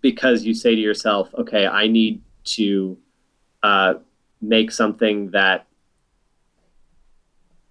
[0.00, 2.20] because you say to yourself, okay, I need
[2.56, 2.98] to
[3.62, 3.94] uh,
[4.42, 5.66] make something that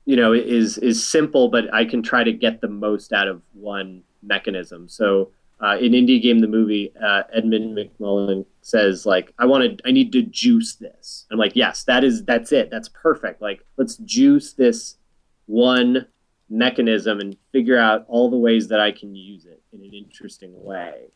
[0.06, 3.42] you know is is simple, but I can try to get the most out of
[3.52, 4.88] one mechanism.
[4.88, 9.88] So uh, in Indie Game the movie, uh, Edmund McMillen says like, "I want to,
[9.88, 13.42] I need to juice this." I'm like, "Yes, that is, that's it, that's perfect.
[13.42, 14.98] Like, let's juice this
[15.46, 16.08] one
[16.50, 20.52] mechanism and figure out all the ways that I can use it in an interesting
[20.64, 21.12] way."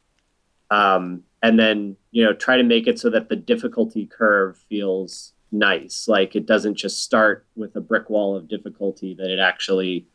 [0.70, 5.34] Um, and then you know, try to make it so that the difficulty curve feels
[5.52, 6.08] nice.
[6.08, 10.08] Like it doesn't just start with a brick wall of difficulty; that it actually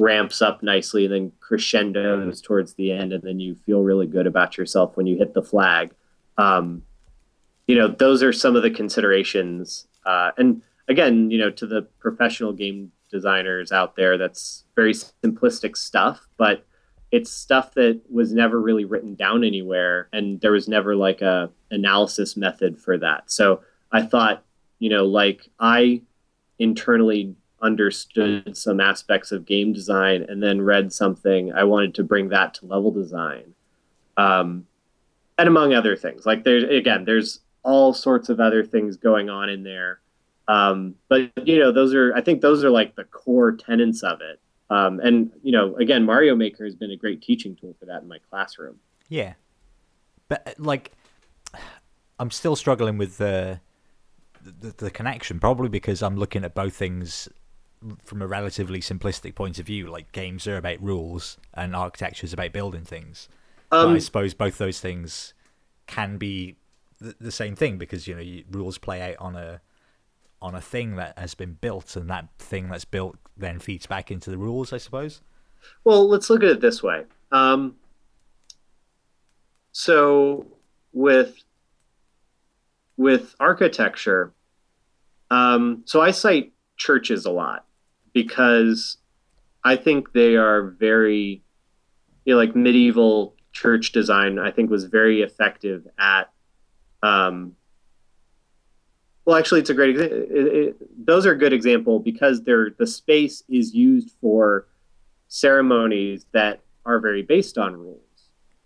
[0.00, 4.26] ramps up nicely and then crescendos towards the end and then you feel really good
[4.26, 5.92] about yourself when you hit the flag.
[6.38, 6.82] Um,
[7.70, 11.82] you know those are some of the considerations uh, and again you know to the
[12.00, 16.66] professional game designers out there that's very simplistic stuff but
[17.12, 21.50] it's stuff that was never really written down anywhere and there was never like a
[21.70, 23.30] analysis method for that.
[23.30, 23.60] So
[23.92, 24.44] i thought
[24.80, 26.02] you know like i
[26.58, 32.28] internally understood some aspects of game design and then read something, I wanted to bring
[32.30, 33.54] that to level design.
[34.16, 34.66] Um,
[35.38, 39.48] and among other things, like there's again, there's all sorts of other things going on
[39.48, 40.00] in there.
[40.48, 44.20] Um, but you know, those are I think those are like the core tenets of
[44.20, 44.40] it.
[44.68, 48.02] Um, and you know, again, Mario Maker has been a great teaching tool for that
[48.02, 48.78] in my classroom.
[49.08, 49.34] Yeah,
[50.28, 50.92] but like,
[52.18, 53.60] I'm still struggling with the,
[54.42, 57.28] the the connection, probably because I'm looking at both things
[58.04, 62.32] from a relatively simplistic point of view, like games are about rules and architecture is
[62.32, 63.28] about building things.
[63.78, 65.34] but I Um, suppose both those things
[65.86, 66.56] can be
[67.00, 69.60] the, the same thing because you know you, rules play out on a
[70.42, 74.10] on a thing that has been built, and that thing that's built then feeds back
[74.10, 74.72] into the rules.
[74.72, 75.22] I suppose.
[75.84, 77.04] Well, let's look at it this way.
[77.32, 77.76] Um,
[79.72, 80.46] so
[80.92, 81.42] with
[82.96, 84.32] with architecture,
[85.30, 87.66] um, so I cite churches a lot
[88.12, 88.98] because
[89.64, 91.42] I think they are very,
[92.24, 94.38] you know, like medieval church design.
[94.38, 96.30] I think was very effective at.
[97.02, 97.56] Um,
[99.24, 99.96] well, actually, it's a great.
[99.96, 104.66] exa- It, it, those are a good example because they're the space is used for
[105.28, 108.00] ceremonies that are very based on rules.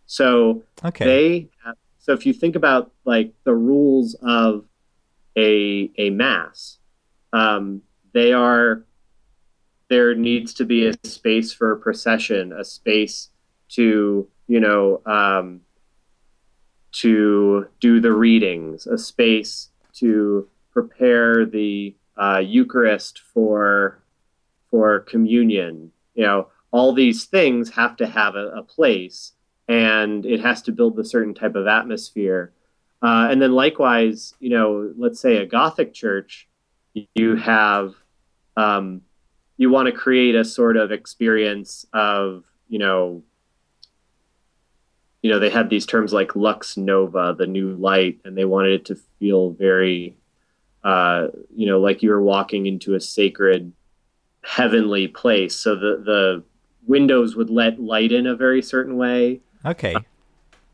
[0.07, 1.05] So Okay.
[1.05, 4.65] they have, so if you think about like the rules of
[5.37, 6.79] a a mass,
[7.33, 7.83] um,
[8.13, 8.85] they are
[9.95, 13.29] there needs to be a space for procession, a space
[13.69, 15.61] to you know um,
[16.91, 24.03] to do the readings, a space to prepare the uh, Eucharist for
[24.69, 25.93] for communion.
[26.17, 29.31] You know, all these things have to have a, a place,
[29.69, 32.53] and it has to build a certain type of atmosphere.
[33.01, 36.49] Uh, and then likewise, you know, let's say a Gothic church,
[37.15, 37.95] you have
[38.57, 39.03] um,
[39.65, 43.23] you want to create a sort of experience of you know
[45.23, 48.73] you know they had these terms like lux nova the new light and they wanted
[48.73, 50.15] it to feel very
[50.85, 53.73] uh, you know like you were walking into a sacred
[54.45, 55.55] heavenly place.
[55.55, 56.45] So the the
[56.87, 59.41] windows would let light in a very certain way.
[59.65, 59.97] Okay.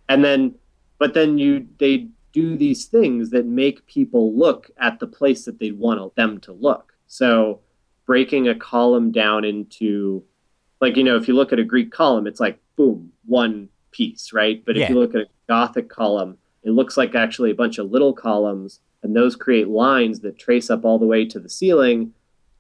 [0.09, 0.55] and then
[0.99, 5.59] but then you they do these things that make people look at the place that
[5.59, 6.93] they want them to look.
[7.07, 7.61] So
[8.11, 10.23] breaking a column down into
[10.81, 14.33] like you know if you look at a greek column it's like boom one piece
[14.33, 14.65] right?
[14.67, 16.33] But if you look at a gothic column
[16.65, 20.69] it looks like actually a bunch of little columns and those create lines that trace
[20.71, 22.13] up all the way to the ceiling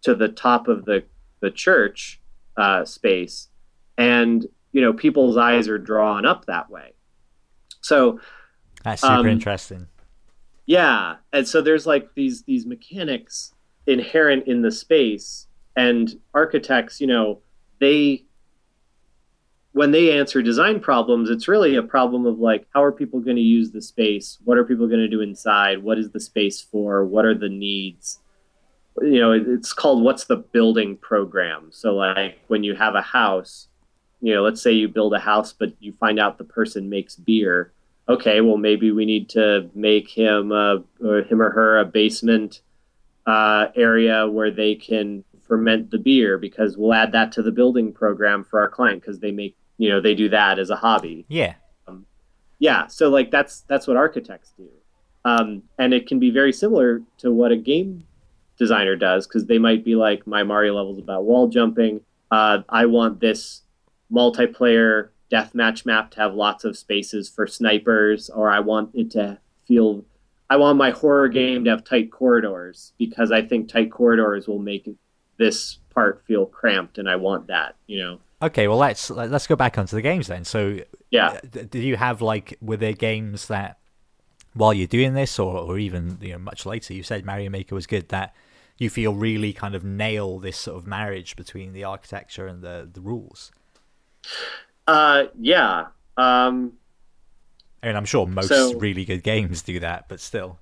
[0.03, 1.03] to the top of the
[1.41, 2.21] the church
[2.57, 3.49] uh, space.
[3.99, 6.93] And you know people's eyes are drawn up that way.
[7.81, 8.21] So
[8.85, 9.89] That's super Um, interesting.
[10.67, 13.53] yeah, and so there's like these these mechanics
[13.87, 17.41] inherent in the space, and architects, you know,
[17.81, 18.25] they
[19.73, 23.37] when they answer design problems, it's really a problem of like how are people going
[23.37, 24.39] to use the space?
[24.45, 25.83] What are people going to do inside?
[25.83, 27.05] What is the space for?
[27.05, 28.19] What are the needs?
[29.01, 31.69] You know, it's called what's the building program.
[31.71, 33.69] So like when you have a house,
[34.21, 37.15] you know, let's say you build a house, but you find out the person makes
[37.15, 37.73] beer
[38.11, 42.61] okay, well, maybe we need to make him uh, or him or her a basement
[43.31, 47.93] uh, area where they can ferment the beer because we'll add that to the building
[47.93, 51.25] program for our client because they make you know they do that as a hobby.
[51.29, 51.55] Yeah.
[52.61, 54.69] Yeah, so like that's that's what architects do,
[55.25, 58.07] um, and it can be very similar to what a game
[58.59, 62.03] designer does because they might be like, my Mario level's about wall jumping.
[62.31, 63.63] Uh, I want this
[64.13, 69.39] multiplayer deathmatch map to have lots of spaces for snipers, or I want it to
[69.67, 70.05] feel.
[70.51, 74.59] I want my horror game to have tight corridors because I think tight corridors will
[74.59, 74.89] make
[75.39, 77.77] this part feel cramped, and I want that.
[77.87, 78.21] You know.
[78.43, 78.69] Okay.
[78.69, 80.45] Well, let's let- let's go back onto the games then.
[80.45, 80.81] So,
[81.11, 81.39] Yeah.
[81.71, 83.79] do you have like were there games that
[84.55, 87.75] while you're doing this, or or even you know much later, you said Mario Maker
[87.75, 88.35] was good that
[88.77, 92.89] you feel really kind of nail this sort of marriage between the architecture and the
[92.93, 93.53] the rules.
[94.87, 95.87] Uh, yeah.
[96.17, 96.73] Um,
[97.83, 100.59] I mean, I'm sure most So- really good games do that, but still.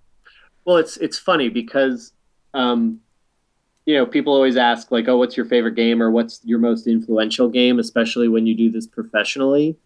[0.64, 2.12] Well, it's it's funny because
[2.54, 3.00] um,
[3.86, 6.86] you know people always ask like, "Oh, what's your favorite game?" or "What's your most
[6.86, 9.76] influential game?" Especially when you do this professionally.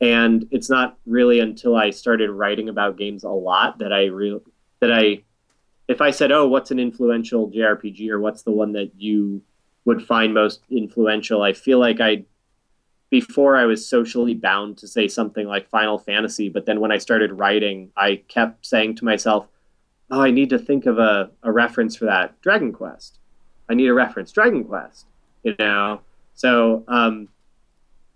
[0.00, 4.42] And it's not really until I started writing about games a lot that I real
[4.80, 5.22] that I,
[5.88, 9.42] if I said, "Oh, what's an influential JRPG?" or "What's the one that you
[9.86, 12.24] would find most influential?" I feel like I
[13.10, 16.98] before I was socially bound to say something like Final Fantasy, but then when I
[16.98, 19.46] started writing, I kept saying to myself,
[20.10, 22.40] oh, I need to think of a, a reference for that.
[22.42, 23.18] Dragon Quest.
[23.68, 24.32] I need a reference.
[24.32, 25.06] Dragon Quest.
[25.42, 26.00] You know?
[26.34, 27.28] So, um,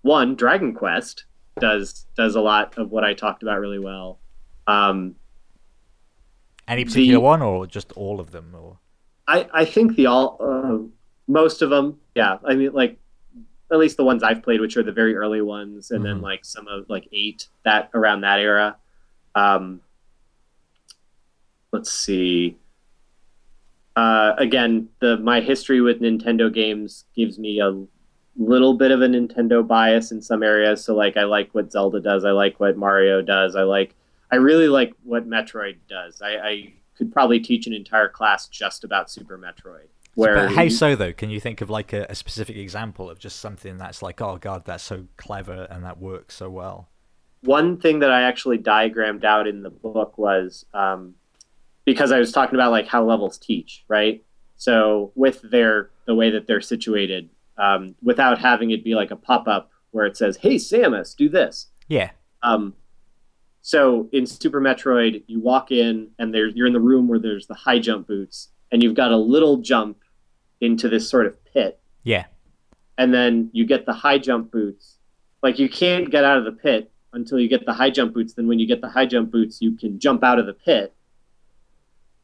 [0.03, 1.25] one, Dragon Quest
[1.59, 4.19] does does a lot of what I talked about really well.
[4.67, 5.17] Um,
[6.69, 8.79] Any particular The- one, or just all of them, or
[9.29, 10.79] I, I think the all uh,
[11.29, 12.39] most of them, yeah.
[12.45, 12.99] I mean, like
[13.73, 16.23] at least the ones I've played, which are the very early ones, and then Mhm.
[16.23, 18.77] like some of like eight that around that era.
[19.35, 19.81] Um,
[21.73, 22.57] let's see.
[23.97, 27.85] Uh, again, the my history with Nintendo games gives me a
[28.37, 30.85] little bit of a Nintendo bias in some areas.
[30.85, 32.25] So like I like what Zelda does.
[32.25, 33.57] I like what Mario does.
[33.57, 33.95] I like
[34.31, 36.23] I really like what Metroid does.
[36.23, 39.89] I, I could probably teach an entire class just about Super Metroid.
[40.15, 41.13] Where but how so though?
[41.13, 44.37] Can you think of like a, a, specific example of just something that's like, oh
[44.37, 46.89] god, that's so clever and that works so well?
[47.43, 51.15] One thing that I actually diagrammed out in the book was um,
[51.85, 54.23] because I was talking about like how levels teach, right?
[54.57, 59.17] So with their the way that they're situated, um, without having it be like a
[59.17, 62.11] pop up where it says, "Hey Samus, do this." Yeah.
[62.43, 62.75] Um,
[63.63, 67.47] so in Super Metroid, you walk in and there's you're in the room where there's
[67.47, 70.02] the high jump boots, and you've got a little jump
[70.63, 71.79] into this sort of pit.
[72.05, 72.27] Yeah.
[72.97, 74.97] And then you get the high jump boots.
[75.43, 78.35] Like you can't get out of the pit until you get the high jump boots.
[78.35, 80.95] Then when you get the high jump boots, you can jump out of the pit.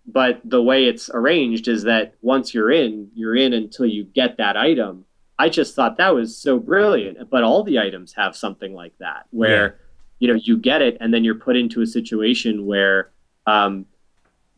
[0.07, 4.39] But the way it's arranged is that once you're in, you're in until you get
[4.39, 5.05] that item.
[5.39, 7.29] I just thought that was so brilliant.
[7.29, 9.73] But all the items have something like that where yeah.
[10.21, 13.11] you know you get it and then you're put into a situation where
[13.47, 13.85] um,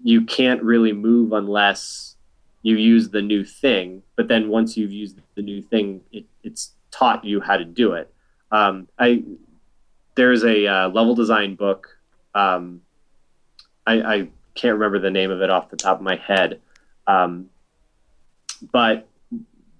[0.02, 2.16] you can't really move unless
[2.62, 4.02] you use the new thing.
[4.16, 7.92] But then once you've used the new thing, it, it's taught you how to do
[7.92, 8.12] it.
[8.50, 9.22] Um, I
[10.16, 11.96] there's a uh, level design book.
[12.34, 12.82] Um,
[13.86, 16.60] I, I, can't remember the name of it off the top of my head,
[17.06, 17.48] um,
[18.72, 19.08] but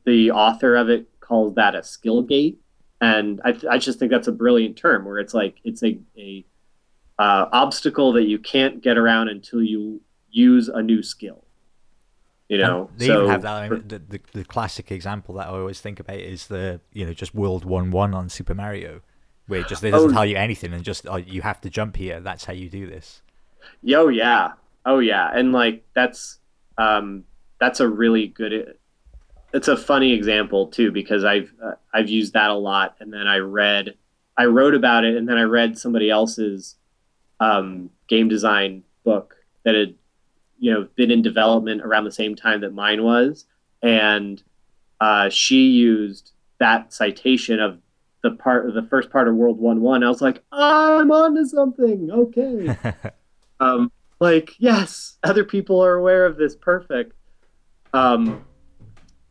[0.04, 2.58] the author of it calls that a skill gate,
[3.00, 6.44] and I, I just think that's a brilliant term where it's like it's a, a
[7.18, 10.00] uh, obstacle that you can't get around until you
[10.30, 11.44] use a new skill.
[12.50, 13.52] You know, and they so, even have that.
[13.52, 17.06] I mean, the, the, the classic example that I always think about is the you
[17.06, 19.02] know just World One One on Super Mario,
[19.46, 21.70] where it just it doesn't oh, tell you anything and just oh, you have to
[21.70, 22.18] jump here.
[22.18, 23.22] That's how you do this.
[23.84, 26.40] Yo, yeah, oh yeah, and like that's
[26.76, 27.22] um,
[27.60, 28.74] that's a really good.
[29.54, 33.28] It's a funny example too because I've uh, I've used that a lot, and then
[33.28, 33.94] I read,
[34.36, 36.74] I wrote about it, and then I read somebody else's
[37.38, 39.94] um, game design book that had
[40.60, 43.46] you know been in development around the same time that mine was,
[43.82, 44.42] and
[45.00, 47.80] uh, she used that citation of
[48.22, 50.04] the part of the first part of World One One.
[50.04, 52.10] I was like, I'm onto something.
[52.10, 52.76] Okay,
[53.60, 53.90] um,
[54.20, 56.54] like yes, other people are aware of this.
[56.54, 57.14] Perfect.
[57.92, 58.44] Um,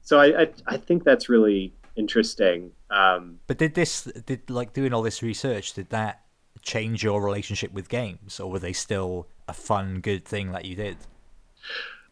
[0.02, 2.72] so I, I, I think that's really interesting.
[2.90, 6.24] Um, but did this did like doing all this research did that
[6.64, 10.76] change your relationship with games, or were they still a fun, good thing that you
[10.76, 10.98] did?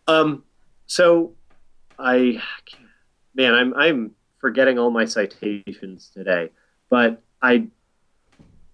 [0.07, 0.43] Um,
[0.85, 1.33] so
[1.99, 2.41] I,
[3.35, 6.49] man, I'm I'm forgetting all my citations today,
[6.89, 7.67] but I.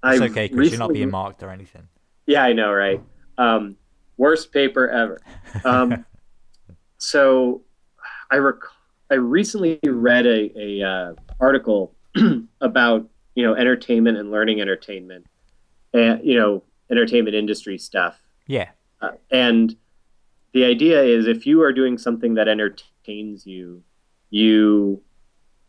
[0.06, 1.88] It's I okay because you're not being marked or anything.
[2.26, 3.02] Yeah, I know, right?
[3.38, 3.78] Um,
[4.18, 5.22] worst paper ever.
[5.64, 6.06] Um,
[6.98, 7.62] so
[8.30, 8.58] I rec-
[9.10, 11.96] I recently read a, a uh, article
[12.62, 15.26] about you know entertainment and learning entertainment,
[15.94, 18.20] and you know entertainment industry stuff.
[18.48, 18.70] Yeah.
[19.02, 19.76] Uh, and
[20.54, 23.84] the idea is if you are doing something that entertains you,
[24.30, 25.02] you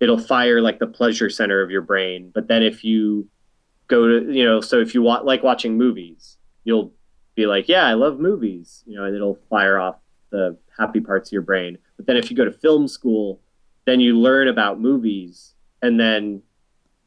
[0.01, 2.31] it'll fire like the pleasure center of your brain.
[2.35, 3.29] But then if you
[3.89, 6.93] go to you know, so if you want like watching movies, you'll
[7.35, 9.97] be like, yeah, I love movies, you know, and it'll fire off
[10.31, 11.79] the happy parts of your brain.
[11.97, 13.41] But then if you go to film school,
[13.87, 16.43] then you learn about movies, and then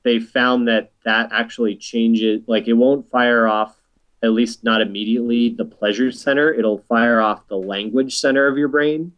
[0.03, 2.41] they found that that actually changes.
[2.47, 3.76] Like it won't fire off
[4.23, 6.53] at least not immediately the pleasure center.
[6.53, 9.13] It'll fire off the language center of your brain.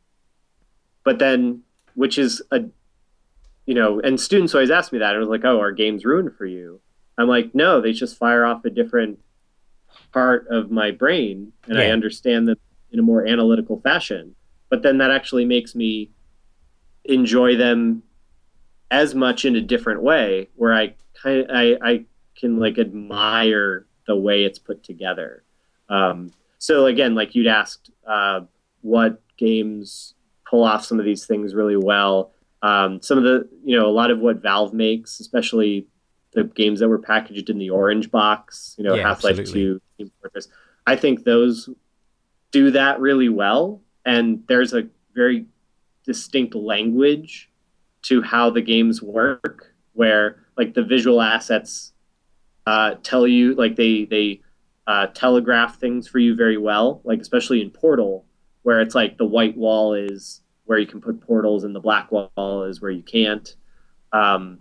[1.04, 1.62] But then,
[1.96, 2.66] which is a,
[3.66, 5.16] you know, and students always ask me that.
[5.16, 6.82] I was like, oh, are games ruined for you?
[7.18, 9.20] I'm like, no, they just fire off a different
[10.12, 11.86] part of my brain and yeah.
[11.86, 12.58] I understand them
[12.92, 14.36] in a more analytical fashion.
[14.70, 16.12] But then that actually makes me
[17.06, 18.04] enjoy them
[18.92, 23.86] as much in a different way where I kind of, I, I can like admire
[24.10, 25.44] the way it's put together.
[25.88, 28.42] Um, so again, like you'd asked, uh,
[28.82, 30.16] what games
[30.50, 32.32] pull off some of these things really well.
[32.64, 35.86] Um, some of the, you know, a lot of what Valve makes, especially
[36.32, 39.80] the games that were packaged in the orange box, you know, yeah, Half Life Two,
[39.98, 40.48] Team Fortress.
[40.88, 41.70] I think those
[42.52, 45.46] do that really well, and there's a very
[46.04, 47.52] distinct language
[48.04, 51.94] to how the games work, where like the visual assets
[52.70, 54.42] uh, tell you like they they
[54.86, 58.26] uh, telegraph things for you very well, like especially in Portal,
[58.62, 62.12] where it's like the white wall is where you can put portals and the black
[62.12, 63.56] wall is where you can't.
[64.14, 64.60] Um,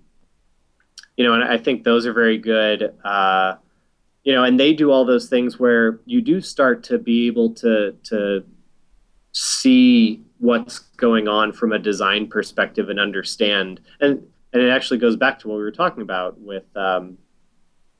[1.19, 2.95] you know, and I think those are very good.
[3.05, 3.57] Uh,
[4.25, 7.53] you know, and they do all those things where you do start to be able
[7.57, 8.43] to to
[9.33, 13.83] see what's going on from a design perspective and understand.
[14.01, 17.19] And and it actually goes back to what we were talking about with, um,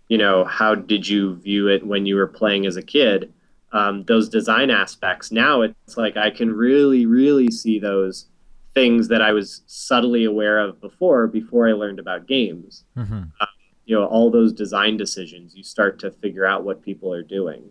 [0.09, 3.33] you know, how did you view it when you were playing as a kid?
[3.73, 5.31] Um, those design aspects.
[5.31, 8.27] Now it's like I can really, really see those
[8.75, 12.85] things that I was subtly aware of before, before I learned about games.
[12.97, 13.25] Mm-hmm.
[13.41, 13.47] Uh,
[13.85, 17.71] you know, all those design decisions, you start to figure out what people are doing.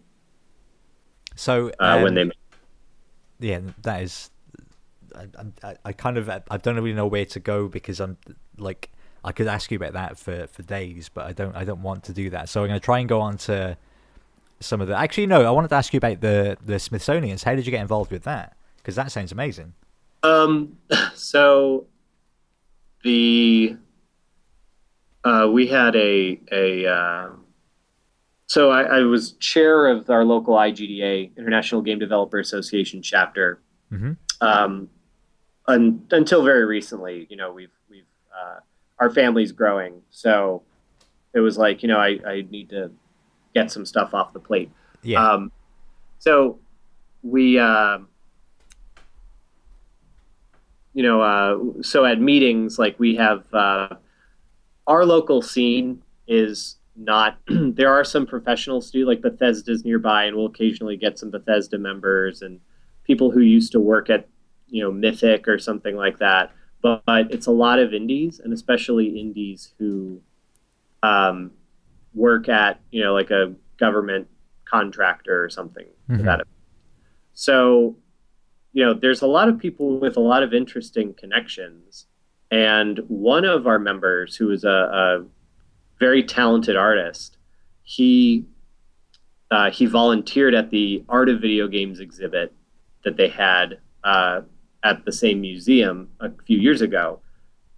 [1.36, 2.32] So uh, when um,
[3.40, 4.32] they, yeah, that is
[5.16, 5.28] I,
[5.64, 8.18] I, I kind of I don't really know where to go because I'm
[8.58, 8.90] like
[9.28, 12.06] I could ask you about that for, for days, but I don't I don't want
[12.06, 12.48] to do that.
[12.48, 13.78] So I'm going to try and go on to
[14.62, 14.98] some of the.
[14.98, 17.44] Actually, no, I wanted to ask you about the the Smithsonian's.
[17.44, 18.56] How did you get involved with that?
[18.78, 19.74] Because that sounds amazing.
[20.24, 20.78] Um,
[21.14, 21.88] so
[23.04, 23.76] the
[25.26, 27.30] uh, we had a a uh,
[28.46, 33.60] so I, I, was chair of our local IGDA International Game Developer Association chapter.
[33.92, 34.14] Mm-hmm.
[34.40, 34.90] Um,
[35.68, 38.60] un, until very recently, you know, we've we've uh,
[39.00, 40.64] our family's growing, so
[41.34, 42.92] it was like, you know, I, I need to
[43.54, 44.72] get some stuff off the plate.
[45.04, 45.24] Yeah.
[45.24, 45.52] Um,
[46.20, 46.60] so
[47.24, 48.00] we, uh,
[50.94, 53.90] you know, uh, so at meetings, like we have uh,
[54.88, 57.38] our local scene is not.
[57.48, 62.42] there are some professionals do like Bethesda's nearby, and we'll occasionally get some Bethesda members
[62.42, 62.60] and
[63.04, 64.28] people who used to work at
[64.70, 66.52] you know Mythic or something like that.
[66.82, 70.22] But, but it's a lot of indies, and especially indies who
[71.04, 71.52] um,
[72.14, 74.28] work at you know like a government
[74.66, 76.26] contractor or something mm-hmm.
[76.26, 76.42] that.
[77.34, 77.96] So,
[78.74, 82.08] you know, there's a lot of people with a lot of interesting connections,
[82.52, 85.26] and one of our members, who is a, a
[86.00, 87.38] very talented artist,
[87.84, 88.46] he
[89.50, 92.54] uh, he volunteered at the Art of Video Games exhibit
[93.04, 94.42] that they had uh,
[94.84, 97.20] at the same museum a few years ago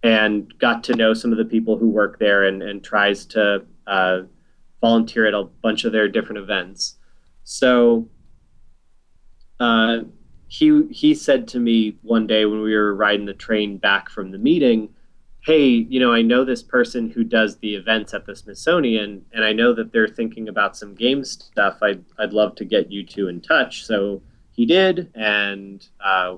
[0.02, 3.64] and got to know some of the people who work there and, and tries to
[3.86, 4.20] uh,
[4.80, 6.96] volunteer at a bunch of their different events.
[7.44, 8.08] So
[9.58, 10.00] uh,
[10.48, 14.30] he he said to me one day when we were riding the train back from
[14.30, 14.88] the meeting,
[15.44, 19.44] "Hey, you know, I know this person who does the events at the Smithsonian, and
[19.44, 21.78] I know that they're thinking about some game stuff.
[21.82, 24.22] I'd I'd love to get you two in touch." So
[24.52, 26.36] he did, and uh,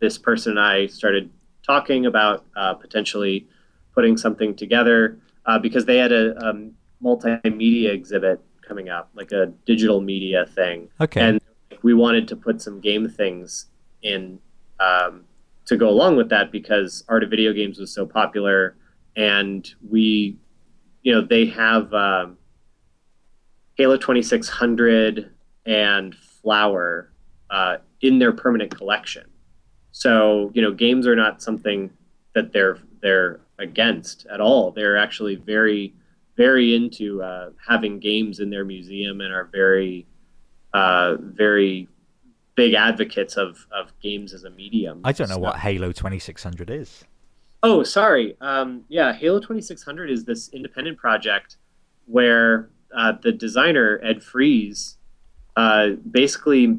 [0.00, 1.30] this person and I started
[1.62, 3.46] talking about uh, potentially
[3.94, 6.54] putting something together uh, because they had a, a,
[7.02, 10.86] multimedia exhibit coming up, like a digital media thing.
[11.00, 11.20] Okay.
[11.20, 11.40] And
[11.82, 13.66] we wanted to put some game things
[14.02, 14.38] in
[14.80, 15.24] um,
[15.64, 18.76] to go along with that because Art of Video Games was so popular,
[19.16, 20.36] and we,
[21.02, 22.36] you know, they have um,
[23.76, 25.30] Halo 2600
[25.64, 27.12] and Flower
[27.48, 29.24] uh, in their permanent collection.
[29.92, 31.90] So you know, games are not something
[32.34, 34.70] that they're they're against at all.
[34.70, 35.94] They're actually very
[36.36, 40.06] very into uh, having games in their museum and are very
[40.72, 41.88] uh, very
[42.54, 45.00] big advocates of of games as a medium.
[45.04, 47.04] I don't know so, what Halo 2600 is.
[47.62, 48.36] Oh, sorry.
[48.40, 51.56] Um, yeah, Halo 2600 is this independent project
[52.06, 54.96] where uh, the designer Ed Fries
[55.56, 56.78] uh, basically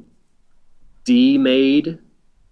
[1.04, 2.00] demade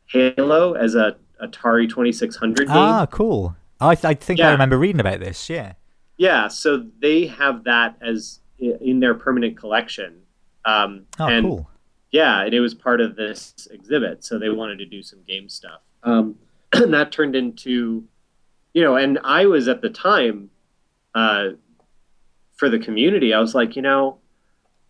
[0.09, 2.75] Halo as a Atari 2600 game.
[2.75, 3.55] Ah, cool.
[3.79, 4.49] I, I think yeah.
[4.49, 5.49] I remember reading about this.
[5.49, 5.73] Yeah.
[6.17, 10.21] Yeah, so they have that as in their permanent collection.
[10.65, 11.69] Um, oh, and cool.
[12.11, 15.47] Yeah, and it was part of this exhibit, so they wanted to do some game
[15.47, 15.81] stuff.
[16.03, 16.35] Um,
[16.73, 18.03] and that turned into,
[18.73, 20.49] you know, and I was at the time
[21.15, 21.49] uh,
[22.57, 23.33] for the community.
[23.33, 24.17] I was like, you know,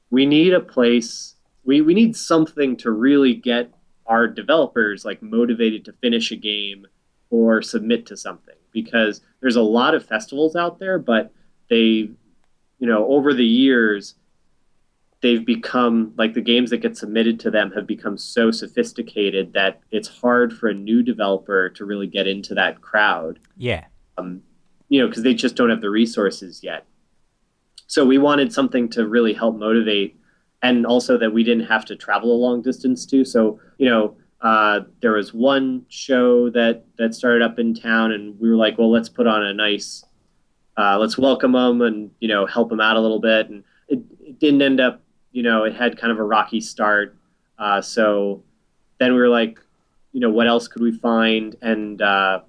[0.10, 1.36] we need a place.
[1.64, 3.72] We we need something to really get
[4.10, 6.86] are developers like motivated to finish a game
[7.30, 8.56] or submit to something?
[8.74, 11.32] Because there's a lot of festivals out there but
[11.70, 12.10] they
[12.80, 14.16] you know over the years
[15.22, 19.82] they've become like the games that get submitted to them have become so sophisticated that
[19.92, 23.38] it's hard for a new developer to really get into that crowd.
[23.58, 23.86] Yeah.
[24.18, 24.42] Um,
[24.88, 26.86] you know because they just don't have the resources yet.
[27.88, 30.19] So we wanted something to really help motivate
[30.62, 33.24] and also that we didn't have to travel a long distance to.
[33.26, 38.40] So you know, uh, there was one show that that started up in town, and
[38.40, 40.06] we were like, well, let's put on a nice,
[40.78, 43.50] uh, let's welcome them and you know help them out a little bit.
[43.50, 45.02] And it, it didn't end up,
[45.32, 47.16] you know, it had kind of a rocky start.
[47.58, 48.44] Uh, so
[49.00, 49.60] then we were like,
[50.14, 51.56] you know, what else could we find?
[51.62, 52.42] And uh,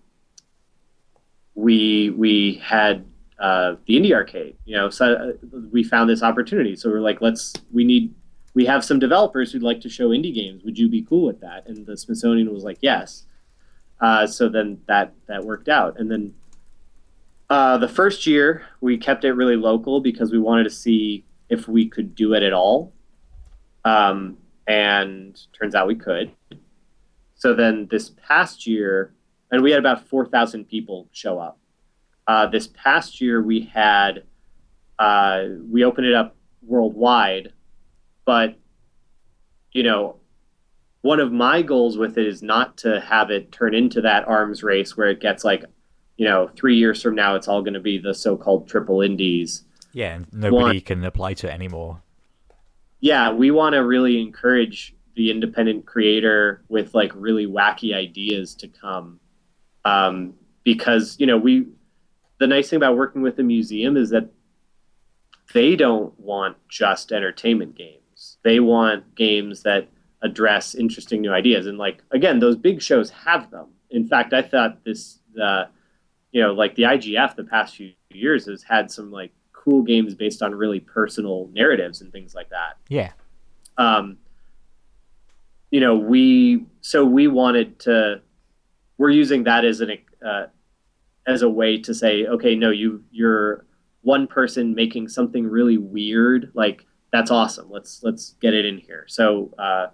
[1.54, 3.04] we we had
[3.40, 4.56] uh, the indie arcade.
[4.66, 5.32] You know, so uh,
[5.72, 6.76] we found this opportunity.
[6.76, 8.14] So we're like, let's we need
[8.54, 10.62] we have some developers who'd like to show indie games.
[10.64, 11.66] Would you be cool with that?
[11.66, 13.26] And the Smithsonian was like, yes.
[14.00, 16.34] Uh, so then that that worked out, and then
[17.50, 21.66] Uh, the first year, we kept it really local because we wanted to see if
[21.66, 22.92] we could do it at all.
[23.84, 24.38] Um,
[24.68, 26.30] and turns out we could.
[27.34, 29.14] So then this past year,
[29.50, 31.58] and we had about 4,000 people show up.
[32.26, 34.24] Uh, this past year, we had,
[34.98, 37.52] uh, we opened it up worldwide,
[38.24, 38.56] but,
[39.72, 40.16] you know,
[41.02, 44.62] one of my goals with it is not to have it turn into that arms
[44.62, 45.64] race where it gets like,
[46.16, 49.00] you know, three years from now, it's all going to be the so called triple
[49.00, 49.64] indies.
[49.92, 52.02] Yeah, and nobody want, can apply to it anymore.
[53.00, 58.68] Yeah, we want to really encourage the independent creator with like really wacky ideas to
[58.68, 59.18] come.
[59.86, 61.66] Um, because, you know, we,
[62.40, 64.30] the nice thing about working with the museum is that
[65.52, 68.38] they don't want just entertainment games.
[68.42, 69.88] They want games that
[70.22, 71.66] address interesting new ideas.
[71.66, 73.68] And like again, those big shows have them.
[73.90, 75.64] In fact, I thought this, uh,
[76.32, 80.14] you know, like the IGF the past few years has had some like cool games
[80.14, 82.78] based on really personal narratives and things like that.
[82.88, 83.12] Yeah.
[83.76, 84.16] Um,
[85.70, 88.22] you know, we so we wanted to.
[88.96, 90.46] We're using that as an uh,
[91.30, 93.64] as a way to say, okay, no, you you're
[94.02, 97.70] one person making something really weird, like that's awesome.
[97.70, 99.04] Let's let's get it in here.
[99.08, 99.86] So uh,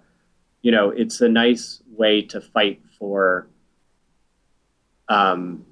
[0.61, 3.47] you know, it's a nice way to fight for,
[5.07, 5.65] um,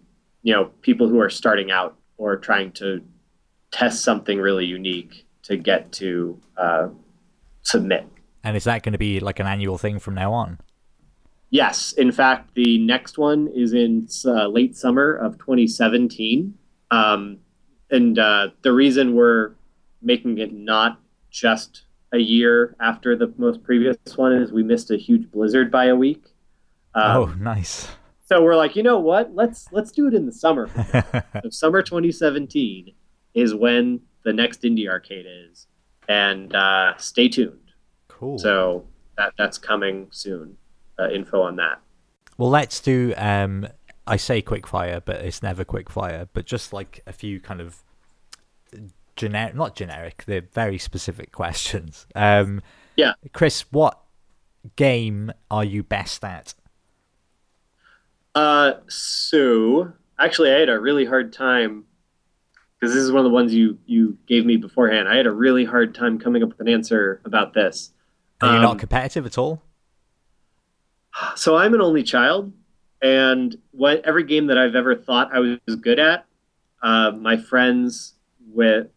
[0.43, 3.03] you know, people who are starting out or trying to
[3.71, 6.87] test something really unique to get to uh,
[7.63, 8.07] submit.
[8.43, 10.59] And is that going to be like an annual thing from now on?
[11.49, 11.93] Yes.
[11.93, 16.53] In fact, the next one is in uh, late summer of 2017.
[16.91, 17.39] Um,
[17.89, 19.51] and uh, the reason we're
[20.01, 21.83] making it not just
[22.13, 25.95] a year after the most previous one is we missed a huge blizzard by a
[25.95, 26.23] week.
[26.93, 27.89] Um, oh, nice.
[28.25, 29.35] So we're like, you know what?
[29.35, 30.67] Let's let's do it in the summer.
[31.43, 32.93] so summer 2017
[33.33, 35.67] is when the next indie arcade is,
[36.09, 37.59] and uh, stay tuned.
[38.07, 38.39] Cool.
[38.39, 38.87] So
[39.17, 40.57] that that's coming soon.
[40.97, 41.81] Uh, info on that.
[42.37, 43.13] Well, let's do.
[43.17, 43.67] Um,
[44.07, 46.27] I say quick fire, but it's never quick fire.
[46.33, 47.83] But just like a few kind of
[49.15, 52.07] generic, not generic, they're very specific questions.
[52.15, 52.61] Um,
[52.95, 53.13] yeah.
[53.33, 53.99] Chris, what
[54.75, 56.53] game are you best at?
[58.33, 61.85] Uh, so actually, I had a really hard time
[62.79, 65.07] because this is one of the ones you you gave me beforehand.
[65.07, 67.91] I had a really hard time coming up with an answer about this.
[68.41, 69.61] Are you um, not competitive at all?
[71.35, 72.51] So I'm an only child,
[73.01, 76.25] and what every game that I've ever thought I was good at,
[76.81, 78.13] uh, my friends
[78.47, 78.87] with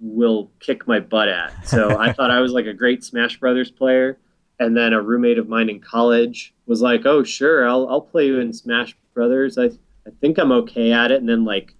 [0.00, 1.66] will kick my butt at.
[1.66, 4.18] So I thought I was like a great Smash Brothers player.
[4.60, 8.26] And then a roommate of mine in college was like, "Oh, sure, I'll I'll play
[8.26, 9.58] you in Smash Brothers.
[9.58, 9.64] I
[10.06, 11.74] I think I'm okay at it." And then like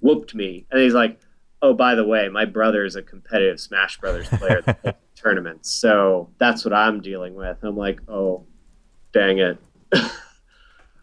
[0.00, 0.66] whooped me.
[0.70, 1.18] And he's like,
[1.62, 5.70] "Oh, by the way, my brother is a competitive Smash Brothers player that tournaments.
[5.70, 8.44] So that's what I'm dealing with." I'm like, "Oh,
[9.12, 9.58] dang it."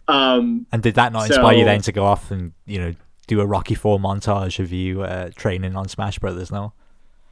[0.08, 2.94] um, and did that not so, inspire you then to go off and you know
[3.28, 6.74] do a Rocky Four montage of you uh, training on Smash Brothers now?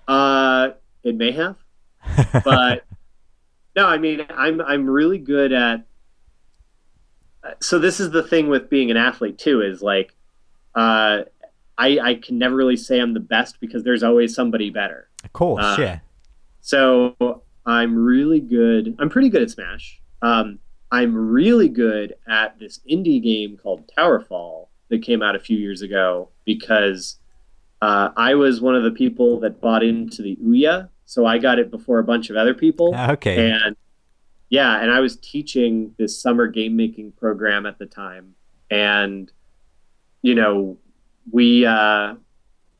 [0.07, 0.69] Uh,
[1.03, 1.55] it may have,
[2.43, 2.83] but
[3.75, 3.87] no.
[3.87, 5.85] I mean, I'm I'm really good at.
[7.59, 9.61] So this is the thing with being an athlete too.
[9.61, 10.13] Is like,
[10.75, 11.21] uh,
[11.77, 15.09] I I can never really say I'm the best because there's always somebody better.
[15.23, 15.99] Of course, uh, yeah.
[16.61, 18.95] So I'm really good.
[18.99, 20.01] I'm pretty good at Smash.
[20.21, 20.59] Um,
[20.95, 25.81] I'm really good at this indie game called Towerfall, that came out a few years
[25.81, 27.17] ago because
[27.81, 31.59] uh, I was one of the people that bought into the Ouya, so I got
[31.59, 32.93] it before a bunch of other people.
[32.95, 33.51] Ah, okay.
[33.51, 33.75] And
[34.49, 38.35] yeah, and I was teaching this summer game making program at the time,
[38.69, 39.31] and
[40.21, 40.77] you know,
[41.31, 42.15] we uh,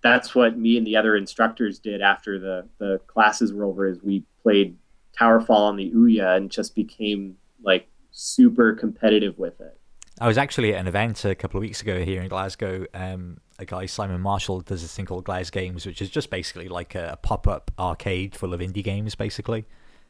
[0.01, 3.88] that's what me and the other instructors did after the the classes were over.
[3.88, 4.78] Is we played
[5.20, 9.78] Towerfall on the Ouya and just became like super competitive with it.
[10.20, 12.86] I was actually at an event a couple of weeks ago here in Glasgow.
[12.93, 16.70] Um, a guy, Simon Marshall, does this thing called Glas Games, which is just basically
[16.70, 19.66] like a, a pop up arcade full of indie games, basically.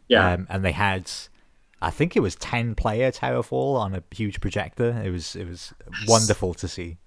[0.07, 0.33] Yeah.
[0.33, 1.09] Um, and they had,
[1.81, 5.01] I think it was 10 player Towerfall on a huge projector.
[5.03, 5.73] It was it was
[6.07, 6.97] wonderful to see.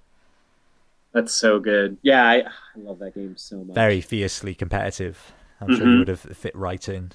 [1.13, 1.97] That's so good.
[2.03, 3.75] Yeah, I, I love that game so much.
[3.75, 5.33] Very fiercely competitive.
[5.61, 5.77] I'm mm-hmm.
[5.77, 7.13] sure you would have fit right in.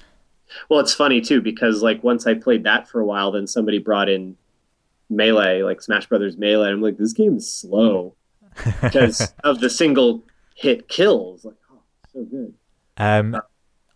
[0.68, 3.78] Well, it's funny too because like once I played that for a while, then somebody
[3.78, 4.36] brought in
[5.10, 6.70] melee, like Smash Brothers Melee.
[6.70, 8.14] I'm like, this game is slow
[8.82, 10.24] because of the single
[10.54, 11.44] hit kills.
[11.44, 11.80] Like, oh,
[12.12, 12.54] so good.
[12.96, 13.40] Um,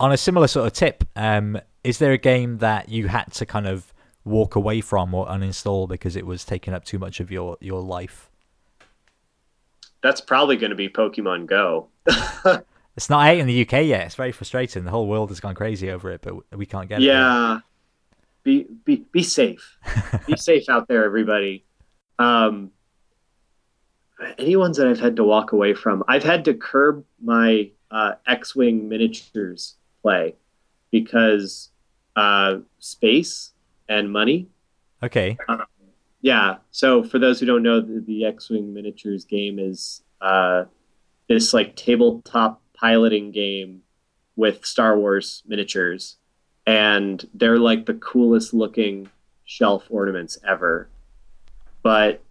[0.01, 3.47] on a similar sort of tip, um, is there a game that you had to
[3.47, 3.93] kind of
[4.25, 7.81] walk away from or uninstall because it was taking up too much of your your
[7.81, 8.29] life?
[10.03, 11.89] that's probably going to be Pokemon Go.
[12.99, 14.07] it's not out in the UK yet.
[14.07, 14.83] It's very frustrating.
[14.83, 17.13] The whole world has gone crazy over it, but we can't get yeah.
[17.13, 17.15] it.
[17.15, 17.59] Yeah.
[18.43, 19.79] Be be be safe.
[20.27, 21.65] be safe out there, everybody.
[22.19, 22.73] Um,
[24.37, 28.15] any ones that I've had to walk away from, I've had to curb my uh,
[28.27, 30.35] X-wing miniatures play
[30.91, 31.71] because
[32.17, 33.53] uh, space
[33.89, 34.49] and money.
[35.05, 35.39] Okay.
[35.49, 35.59] Uh,
[36.21, 36.57] yeah.
[36.73, 40.65] So for those who don't know, the, the X-wing miniatures game is uh,
[41.29, 43.83] this like tabletop piloting game
[44.37, 46.17] with Star Wars miniatures,
[46.67, 49.09] and they're like the coolest looking
[49.45, 50.89] shelf ornaments ever.
[51.83, 52.23] But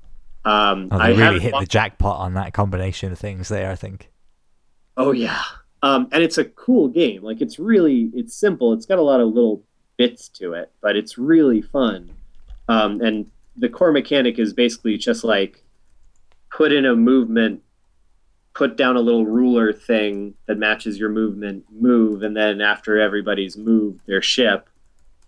[0.46, 3.72] um, oh, I really hit the jackpot on that combination of things there.
[3.72, 4.10] I think.
[4.96, 5.44] Oh yeah,
[5.84, 7.24] um, and it's a cool game.
[7.24, 8.74] Like it's really it's simple.
[8.74, 9.64] It's got a lot of little
[9.98, 12.10] bits to it, but it's really fun.
[12.70, 15.64] Um, and the core mechanic is basically just like
[16.52, 17.62] put in a movement,
[18.58, 23.56] put down a little ruler thing that matches your movement, move, and then after everybody's
[23.56, 24.68] moved their ship,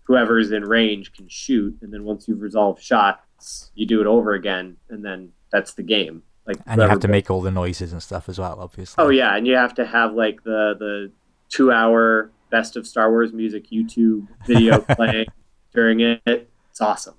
[0.06, 4.34] whoever's in range can shoot, and then once you've resolved shots, you do it over
[4.34, 6.24] again, and then that's the game.
[6.48, 8.96] Like and you have to make all the noises and stuff as well, obviously.
[9.04, 11.12] Oh yeah, and you have to have like the the
[11.50, 15.28] two hour best of Star Wars music YouTube video playing
[15.72, 16.24] during it.
[16.26, 17.14] It's awesome.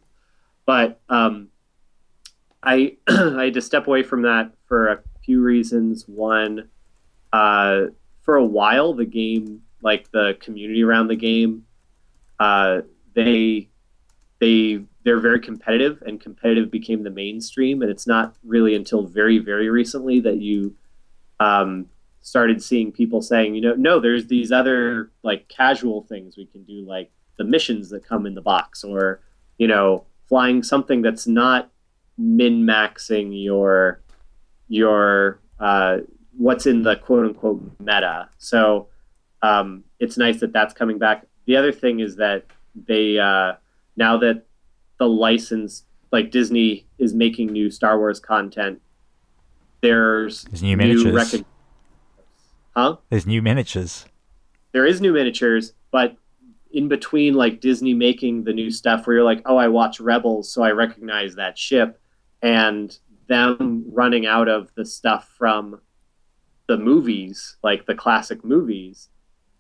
[0.67, 1.51] But um,
[2.65, 4.99] I I had to step away from that for a
[5.31, 6.09] few reasons.
[6.09, 6.69] One,
[7.33, 7.83] uh,
[8.23, 11.67] for a while, the game, like the community around the game,
[12.41, 12.81] uh,
[13.15, 13.69] they
[14.41, 17.81] they they're very competitive, and competitive became the mainstream.
[17.81, 20.75] And it's not really until very very recently that you
[21.39, 21.87] um,
[22.23, 26.65] started seeing people saying, you know, no, there's these other like casual things we can
[26.65, 29.21] do, like the missions that come in the box, or
[29.59, 31.71] you know, flying something that's not
[32.19, 34.01] min maxing your
[34.71, 35.99] your uh,
[36.39, 38.31] what's in the quote unquote meta.
[38.39, 38.89] So
[39.43, 41.27] um, it's nice that that's coming back.
[41.45, 42.47] The other thing is that
[42.87, 43.55] they uh,
[43.97, 44.47] now that
[44.99, 48.81] the license like Disney is making new Star Wars content,
[49.83, 51.33] there's, there's new miniatures.
[51.35, 51.45] New
[52.77, 52.97] huh?
[53.11, 54.07] There's new miniatures.
[54.73, 56.17] There is new miniatures, but
[56.73, 60.53] in between like Disney making the new stuff where you're like, oh, I watch Rebels,
[60.53, 62.01] so I recognize that ship,
[62.43, 62.97] and
[63.31, 65.81] them running out of the stuff from
[66.67, 69.09] the movies, like the classic movies,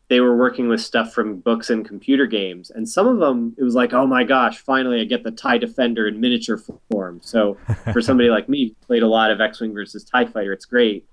[0.08, 2.70] they were working with stuff from books and computer games.
[2.70, 5.58] And some of them, it was like, oh my gosh, finally I get the TIE
[5.58, 6.60] Defender in miniature
[6.90, 7.20] form.
[7.22, 7.56] So
[7.92, 11.06] for somebody like me, played a lot of X Wing versus TIE Fighter, it's great.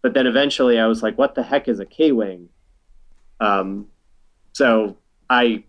[0.00, 2.48] But then eventually I was like, what the heck is a K Wing?
[3.38, 3.88] Um,
[4.54, 4.96] so
[5.28, 5.64] I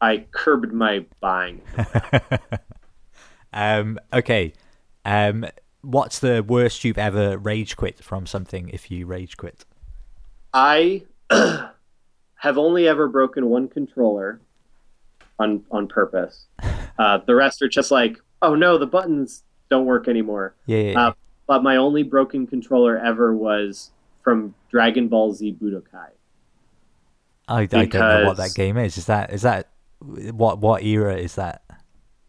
[0.00, 1.62] I curbed my buying.
[3.52, 4.54] um, okay.
[5.04, 5.46] Um,
[5.82, 8.68] what's the worst you've ever rage quit from something?
[8.70, 9.64] If you rage quit,
[10.52, 14.40] I have only ever broken one controller
[15.38, 16.46] on on purpose.
[16.98, 20.54] Uh, the rest are just like, oh no, the buttons don't work anymore.
[20.66, 20.76] Yeah.
[20.76, 21.06] yeah, yeah.
[21.08, 21.12] Uh,
[21.46, 23.90] but my only broken controller ever was
[24.22, 26.10] from Dragon Ball Z Budokai.
[27.48, 28.98] I, I don't know what that game is.
[28.98, 31.61] Is that is that what what era is that?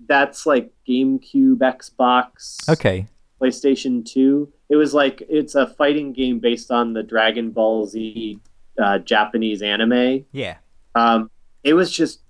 [0.08, 2.68] That's like GameCube, Xbox.
[2.70, 3.08] Okay.
[3.42, 4.52] PlayStation Two.
[4.70, 8.40] It was like it's a fighting game based on the Dragon Ball Z
[8.82, 10.26] uh, Japanese anime.
[10.32, 10.58] Yeah.
[10.96, 11.30] Um,
[11.64, 12.22] it was just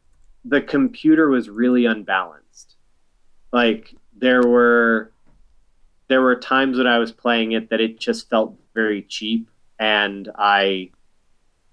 [0.45, 2.75] the computer was really unbalanced.
[3.51, 5.11] Like there were
[6.07, 9.49] there were times when I was playing it that it just felt very cheap,
[9.79, 10.91] and I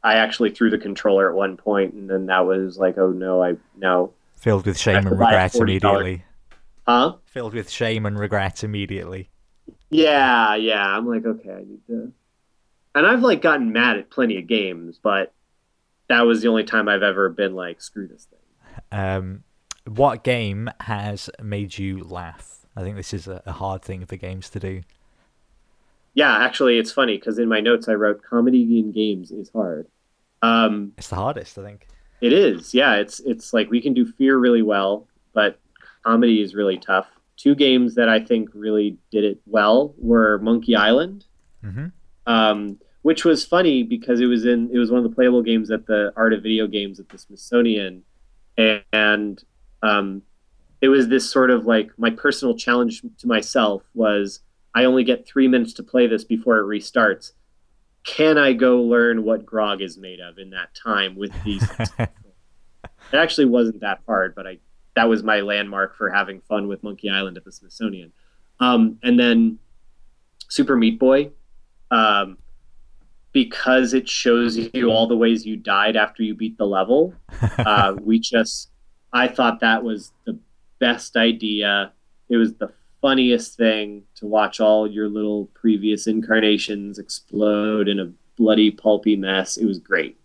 [0.03, 3.43] I actually threw the controller at one point, and then that was like, oh no,
[3.43, 4.13] I no.
[4.41, 6.25] Filled with shame and regret immediately.
[6.87, 7.17] Huh?
[7.27, 9.31] Filled with shame and regret immediately.
[9.91, 10.85] Yeah, yeah.
[10.85, 12.13] I'm like, okay, I need to.
[12.95, 15.33] And I've like gotten mad at plenty of games, but
[16.09, 18.39] that was the only time I've ever been like, screw this thing.
[18.91, 19.45] Um,
[19.87, 22.67] what game has made you laugh?
[22.75, 24.83] I think this is a, a hard thing for games to do
[26.15, 29.87] yeah, actually, it's funny because in my notes I wrote comedy in games is hard.
[30.43, 31.87] Um, it's the hardest, I think.
[32.21, 32.75] It is.
[32.75, 35.59] Yeah, it's it's like we can do fear really well, but
[36.05, 37.07] comedy is really tough.
[37.37, 41.25] Two games that I think really did it well were Monkey Island,
[41.65, 41.87] mm-hmm.
[42.27, 45.71] um, which was funny because it was in it was one of the playable games
[45.71, 48.03] at the Art of Video Games at the Smithsonian,
[48.57, 49.43] and
[49.83, 50.23] um,
[50.81, 54.41] it was this sort of like my personal challenge to myself was
[54.75, 57.33] I only get three minutes to play this before it restarts.
[58.05, 61.63] Can I go learn what grog is made of in that time with these?
[61.99, 62.09] it
[63.13, 64.59] actually wasn't that hard, but I
[64.97, 68.13] that was my landmark for having fun with Monkey Island at the Smithsonian.
[68.59, 69.59] Um, and then
[70.49, 71.31] Super Meat Boy,
[71.91, 72.39] um,
[73.33, 77.15] because it shows you all the ways you died after you beat the level.
[77.59, 78.71] Uh, we just,
[79.13, 80.39] I thought that was the
[80.79, 81.93] best idea.
[82.31, 88.13] It was the funniest thing to watch all your little previous incarnations explode in a
[88.37, 89.57] bloody pulpy mess.
[89.57, 90.19] It was great.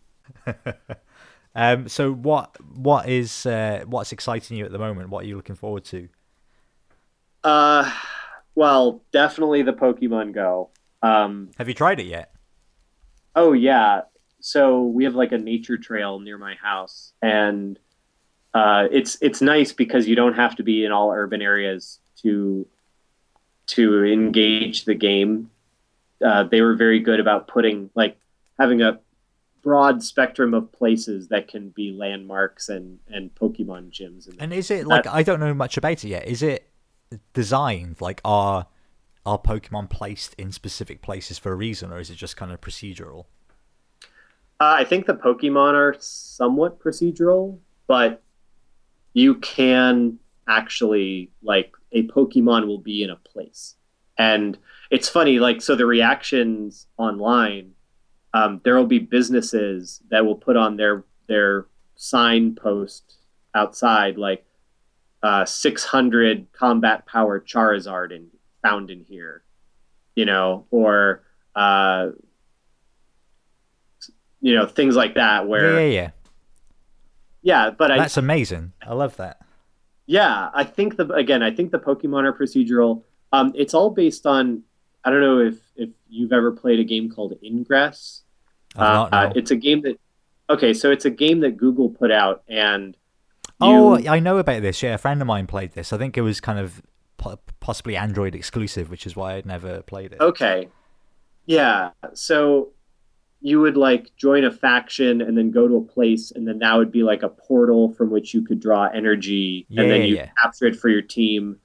[1.56, 5.10] um, so what what is uh, what's exciting you at the moment?
[5.10, 6.10] What are you looking forward to?
[7.44, 7.92] Uh,
[8.56, 10.72] well, definitely the Pokemon Go.
[11.04, 12.32] Um, Have you tried it yet?
[13.36, 14.02] Oh yeah.
[14.40, 17.80] So we have like a nature trail near my house, and
[18.54, 22.68] uh, it's it's nice because you don't have to be in all urban areas to
[23.68, 25.50] to engage the game.
[26.26, 28.18] Uh, they were very good about putting like
[28.58, 29.00] having a
[29.62, 34.34] broad spectrum of places that can be landmarks and and Pokemon gyms.
[34.40, 36.28] And is it like I don't know much about it yet?
[36.28, 36.70] Is it
[37.34, 38.68] designed like are
[39.26, 42.62] are Pokemon placed in specific places for a reason, or is it just kind of
[42.62, 43.26] procedural?
[44.60, 47.58] Uh, I think the Pokemon are somewhat procedural,
[47.88, 48.22] but
[49.14, 53.76] you can actually like a Pokemon will be in a place,
[54.18, 54.58] and
[54.92, 55.40] it's funny.
[55.40, 57.72] Like so, the reactions online,
[58.34, 61.66] um, there will be businesses that will put on their their
[61.96, 63.16] sign post
[63.56, 64.46] outside like
[65.24, 68.28] uh, 600 combat power Charizard in
[68.62, 69.44] found in here,
[70.16, 71.24] you know, or
[71.56, 72.10] uh,
[74.42, 75.48] you know things like that.
[75.48, 76.10] Where yeah, yeah, yeah.
[77.42, 78.74] yeah but that's I, amazing.
[78.86, 79.45] I love that.
[80.06, 83.04] Yeah, I think the again, I think the Pokemon are procedural.
[83.32, 84.64] Um, it's all based on.
[85.04, 88.22] I don't know if if you've ever played a game called Ingress.
[88.78, 90.00] Uh, uh, it's a game that.
[90.50, 92.96] Okay, so it's a game that Google put out, and
[93.60, 94.84] oh, I know about this.
[94.84, 95.92] Yeah, a friend of mine played this.
[95.92, 96.84] I think it was kind of
[97.60, 100.22] possibly Android exclusive, which is why I'd never played it.
[100.22, 100.70] Okay.
[101.48, 101.92] Yeah.
[102.14, 102.74] So
[103.46, 106.74] you would like join a faction and then go to a place, and then that
[106.74, 110.16] would be like a portal from which you could draw energy, yeah, and then you
[110.16, 110.30] yeah.
[110.42, 111.60] capture it for your team.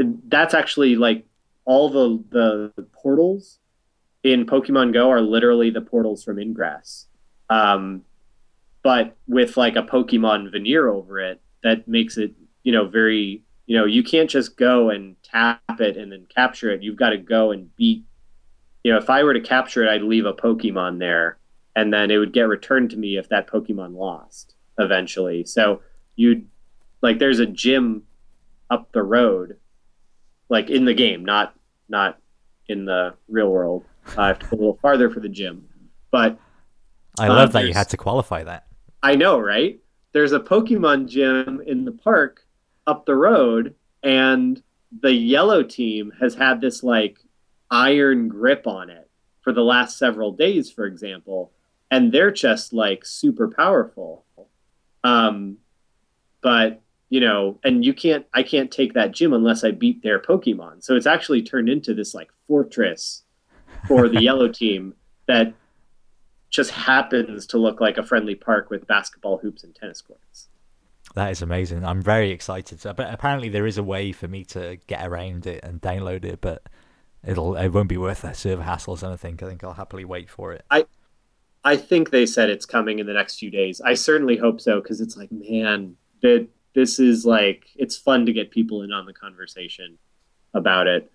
[0.00, 1.24] And that's actually like
[1.64, 3.60] all the the portals
[4.24, 7.06] in Pokemon Go are literally the portals from Ingress,
[7.48, 8.02] um,
[8.82, 12.32] but with like a Pokemon veneer over it that makes it
[12.64, 16.72] you know very you know you can't just go and tap it and then capture
[16.72, 18.04] it you've got to go and beat
[18.84, 21.38] you know if i were to capture it i'd leave a pokemon there
[21.76, 25.44] and then it would get returned to me if that pokemon lost eventually.
[25.44, 25.82] So
[26.16, 26.46] you'd
[27.02, 28.02] like there's a gym
[28.70, 29.56] up the road
[30.48, 31.54] like in the game not
[31.88, 32.18] not
[32.68, 33.84] in the real world.
[34.16, 35.66] I have to go a little farther for the gym.
[36.10, 36.38] But
[37.18, 38.66] i love uh, that you had to qualify that.
[39.02, 39.78] I know right?
[40.12, 42.44] There's a pokemon gym in the park
[42.86, 44.60] up the road and
[45.02, 47.19] the yellow team has had this like
[47.70, 49.08] iron grip on it
[49.42, 51.52] for the last several days for example
[51.90, 54.24] and they're just like super powerful
[55.04, 55.56] um
[56.42, 60.18] but you know and you can't i can't take that gym unless i beat their
[60.18, 63.22] pokemon so it's actually turned into this like fortress
[63.86, 64.94] for the yellow team
[65.26, 65.52] that
[66.50, 70.48] just happens to look like a friendly park with basketball hoops and tennis courts
[71.14, 71.84] that is amazing.
[71.84, 72.80] I'm very excited.
[72.80, 76.24] So, but apparently there is a way for me to get around it and download
[76.24, 76.62] it, but
[77.24, 79.02] it'll it won't be worth that server hassles.
[79.02, 79.42] And I think.
[79.42, 80.64] I think I'll happily wait for it.
[80.70, 80.86] I
[81.64, 83.80] I think they said it's coming in the next few days.
[83.80, 88.32] I certainly hope so because it's like, man, that this is like it's fun to
[88.32, 89.98] get people in on the conversation
[90.54, 91.10] about it.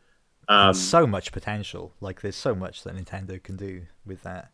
[0.47, 1.93] Um, so much potential.
[1.99, 4.51] Like there's so much that Nintendo can do with that.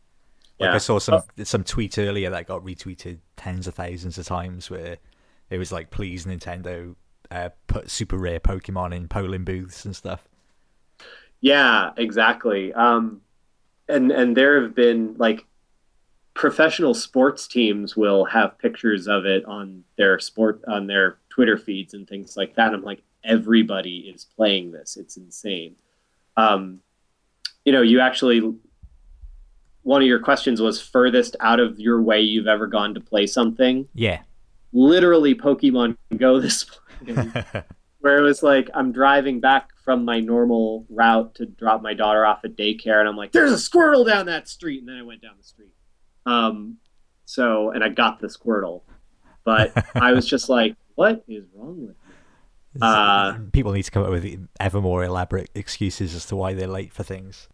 [0.60, 0.76] Like yeah.
[0.76, 1.44] I saw some oh.
[1.44, 4.98] some tweet earlier that got retweeted tens of thousands of times where
[5.50, 6.96] it was like, please Nintendo,
[7.30, 10.30] uh, put super rare Pokemon in polling booths and stuff.
[11.42, 12.74] Yeah, exactly.
[12.74, 13.22] Um,
[13.90, 15.46] and and there have been like
[16.34, 21.94] professional sports teams will have pictures of it on their sport on their Twitter feeds
[21.94, 22.74] and things like that.
[22.74, 24.98] I'm like, everybody is playing this.
[24.98, 25.76] It's insane.
[26.38, 26.80] Um,
[27.66, 28.54] you know, you actually
[29.84, 33.26] one of your questions was furthest out of your way you've ever gone to play
[33.26, 33.88] something.
[33.96, 34.22] Yeah
[34.74, 36.66] literally Pokemon Go this
[37.06, 37.34] morning,
[38.00, 42.26] where it was like I'm driving back from my normal route to drop my daughter
[42.26, 45.04] off at daycare, and I'm like, "There's a Squirtle down that street," and then I
[45.04, 45.74] went down the street.
[46.26, 46.78] Um,
[47.26, 48.82] so and I got the Squirtle,
[49.44, 51.96] but I was just like, "What is wrong with?"
[52.74, 52.80] Me?
[52.82, 56.68] Uh, People need to come up with ever more elaborate excuses as to why they're
[56.68, 57.50] late for things.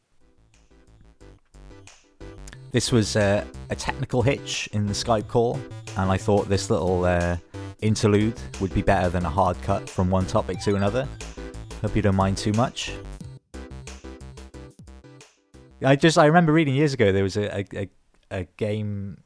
[2.71, 5.59] This was uh, a technical hitch in the Skype call,
[5.97, 7.37] and I thought this little uh,
[7.81, 11.07] interlude would be better than a hard cut from one topic to another.
[11.81, 12.91] Hope you don't mind too much.
[15.83, 17.89] I just I remember reading years ago there was a a,
[18.31, 19.17] a, game.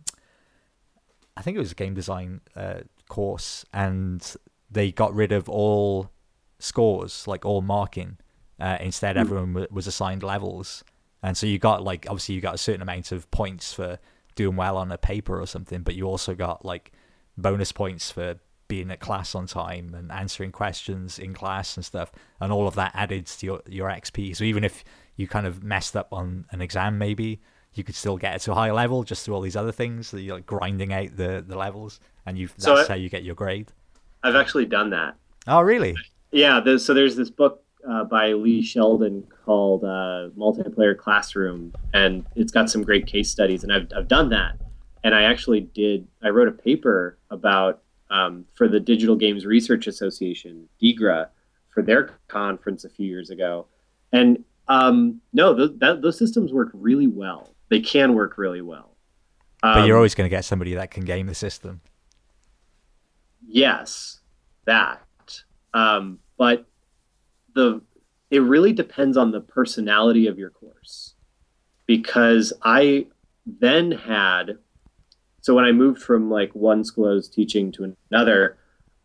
[1.38, 4.36] I think it was a game design uh, course, and
[4.70, 6.12] they got rid of all
[6.60, 8.18] scores, like all marking.
[8.60, 9.22] Uh, instead, mm.
[9.22, 10.84] everyone w- was assigned levels,
[11.24, 13.98] and so you got like obviously you got a certain amount of points for
[14.36, 16.92] doing well on a paper or something, but you also got like
[17.38, 18.40] bonus points for
[18.72, 22.10] being at class on time and answering questions in class and stuff,
[22.40, 24.34] and all of that added to your your XP.
[24.34, 24.86] So even if
[25.18, 27.42] you kind of messed up on an exam, maybe
[27.74, 30.08] you could still get it to a higher level just through all these other things.
[30.08, 33.24] So you're like grinding out the the levels, and you that's so how you get
[33.24, 33.74] your grade.
[34.24, 35.18] I've actually done that.
[35.48, 35.98] Oh, really?
[36.32, 36.62] Yeah.
[36.62, 42.54] There's, so there's this book uh, by Lee Sheldon called uh, Multiplayer Classroom, and it's
[42.54, 43.66] got some great case studies.
[43.66, 44.54] And I've I've done that,
[45.04, 46.08] and I actually did.
[46.24, 51.30] I wrote a paper about um, for the Digital Games Research Association, DiGRA,
[51.70, 53.66] for their conference a few years ago,
[54.12, 57.50] and um, no, th- that, those systems work really well.
[57.70, 58.96] They can work really well.
[59.64, 61.82] Um, but you're um, always going to get somebody that can game the system.
[63.48, 64.20] Yes,
[64.66, 65.02] that.
[65.74, 66.66] Um, but
[67.54, 67.82] the
[68.30, 71.16] it really depends on the personality of your course,
[71.86, 73.08] because I
[73.46, 74.58] then had
[75.42, 78.58] so when I moved from like one school I was teaching to another,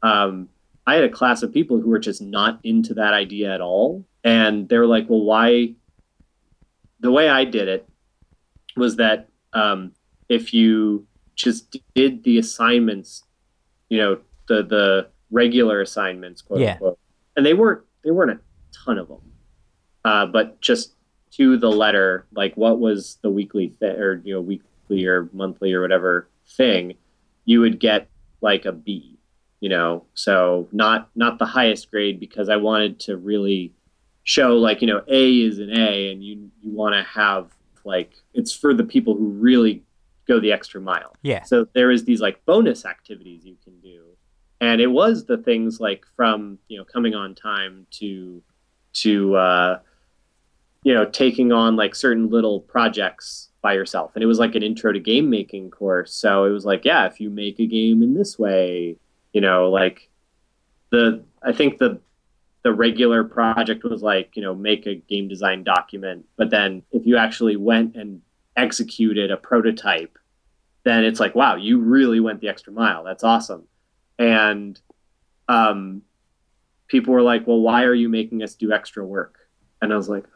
[0.03, 0.49] um,
[0.87, 4.05] I had a class of people who were just not into that idea at all.
[4.23, 5.75] And they were like, well, why?
[7.01, 7.89] The way I did it
[8.77, 9.93] was that um,
[10.29, 13.25] if you just did the assignments,
[13.89, 14.19] you know,
[14.49, 16.73] the the regular assignments, quote yeah.
[16.73, 16.99] unquote,
[17.37, 18.41] and they weren't they weren't a
[18.85, 19.21] ton of them,
[20.05, 20.95] uh, but just
[21.33, 25.73] to the letter, like what was the weekly th- or you know weekly or monthly
[25.73, 26.95] or whatever thing,
[27.45, 28.09] you would get
[28.41, 29.17] like a B
[29.61, 30.05] you know?
[30.15, 33.73] So not not the highest grade because i wanted to really
[34.25, 37.51] show like you know a is an a and you you want to have
[37.85, 39.83] like it's for the people who really
[40.27, 41.15] go the extra mile.
[41.23, 41.45] Yeah.
[41.45, 44.03] So there is these like bonus activities you can do.
[44.61, 48.43] And it was the things like from you know coming on time to
[49.05, 49.79] to uh
[50.83, 54.13] you know taking on like certain little projects by yourself.
[54.15, 56.15] And it was like an intro to game making course.
[56.15, 58.97] So it was like yeah if you make a game in this way
[59.33, 60.09] you know like
[60.93, 62.01] the i think the
[62.63, 66.27] the regular project was like you know make a game design document.
[66.37, 68.23] But then if you actually went and
[68.57, 70.17] executed a prototype
[70.85, 73.03] then it's like wow you really went the extra mile.
[73.03, 73.65] That's awesome.
[74.17, 74.81] And
[75.49, 76.03] um,
[76.87, 79.35] people were like well why are you making us do extra work?
[79.83, 80.27] And i was like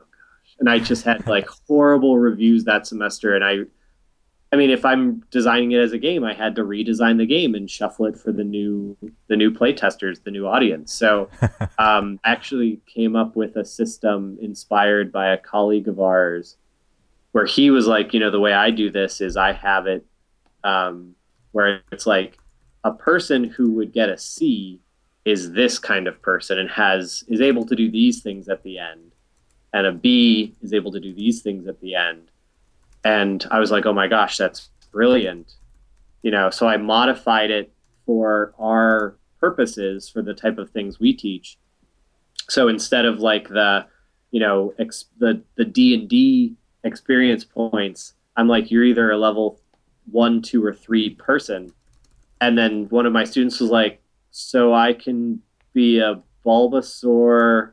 [0.61, 3.58] and i just had like horrible reviews that semester and i
[4.52, 7.54] I mean, if I'm designing it as a game, I had to redesign the game
[7.54, 8.96] and shuffle it for the new
[9.28, 10.92] the new play testers, the new audience.
[10.92, 11.30] So,
[11.78, 16.56] um, I actually came up with a system inspired by a colleague of ours,
[17.30, 20.04] where he was like, you know, the way I do this is I have it
[20.64, 21.14] um,
[21.52, 22.36] where it's like
[22.82, 24.80] a person who would get a C
[25.24, 28.78] is this kind of person and has is able to do these things at the
[28.78, 29.12] end,
[29.72, 32.30] and a B is able to do these things at the end
[33.04, 35.54] and I was like, oh my gosh, that's brilliant.
[36.22, 37.72] You know, so I modified it
[38.04, 41.56] for our purposes for the type of things we teach.
[42.48, 43.86] So instead of like the,
[44.30, 46.54] you know, ex- the the D and D
[46.84, 49.60] experience points, I'm like, you're either a level
[50.10, 51.72] one, two, or three person.
[52.40, 55.40] And then one of my students was like, so I can
[55.72, 57.72] be a Bulbasaur,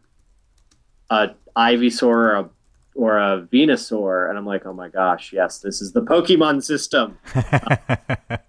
[1.10, 2.50] a Ivysaur, or a
[2.96, 7.18] or a Venusaur, and I'm like, oh my gosh, yes, this is the Pokemon system.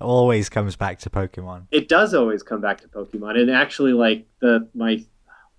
[0.00, 1.66] always comes back to Pokemon.
[1.70, 5.04] It does always come back to Pokemon, and actually, like the my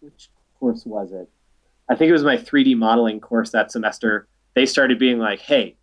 [0.02, 0.30] which
[0.60, 1.30] course was it?
[1.90, 4.28] I think it was my 3D modeling course that semester.
[4.54, 5.78] They started being like, hey,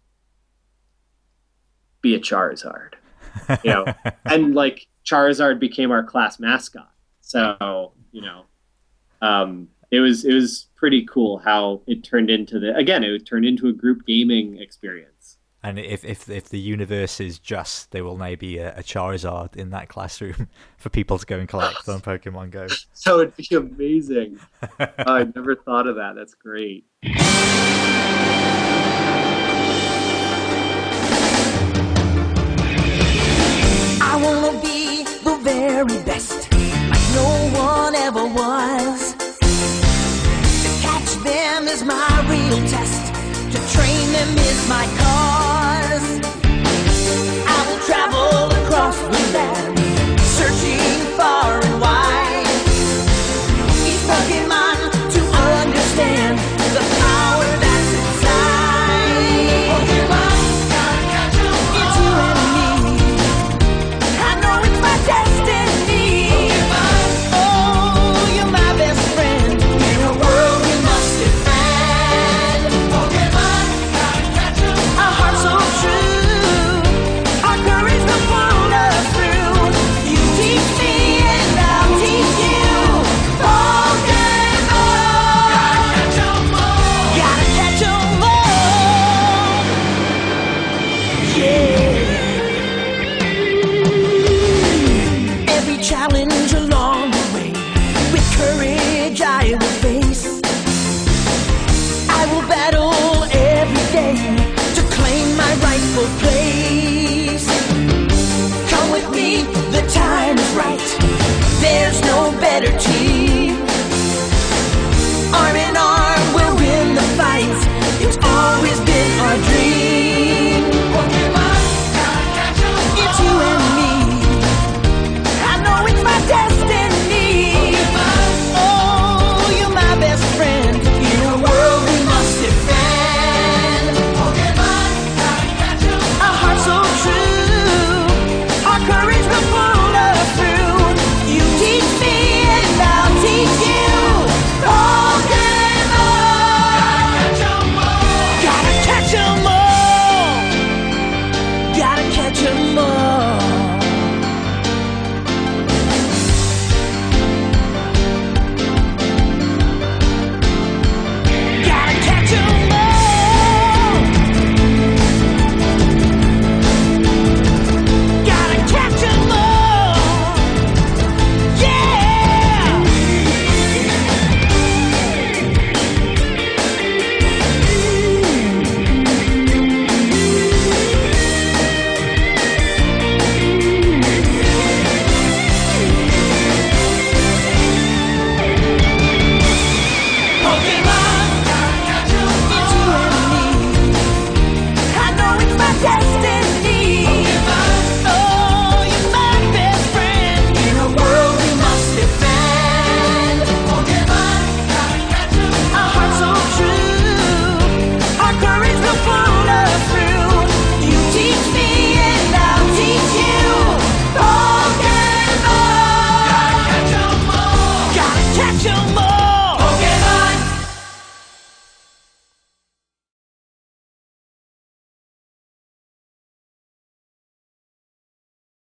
[2.03, 2.95] be a Charizard,
[3.65, 3.87] you know,
[4.25, 6.91] and like Charizard became our class mascot.
[7.21, 8.45] So you know,
[9.23, 13.45] um, it was it was pretty cool how it turned into the again it turned
[13.45, 15.39] into a group gaming experience.
[15.63, 19.57] And if if if the universe is just, there will now be a, a Charizard
[19.57, 20.49] in that classroom
[20.79, 22.67] for people to go and collect on Pokemon Go.
[22.93, 24.39] So it'd be amazing.
[24.63, 26.15] oh, I never thought of that.
[26.15, 26.85] That's great.
[42.49, 43.13] Real test.
[43.53, 45.18] To train them is my call.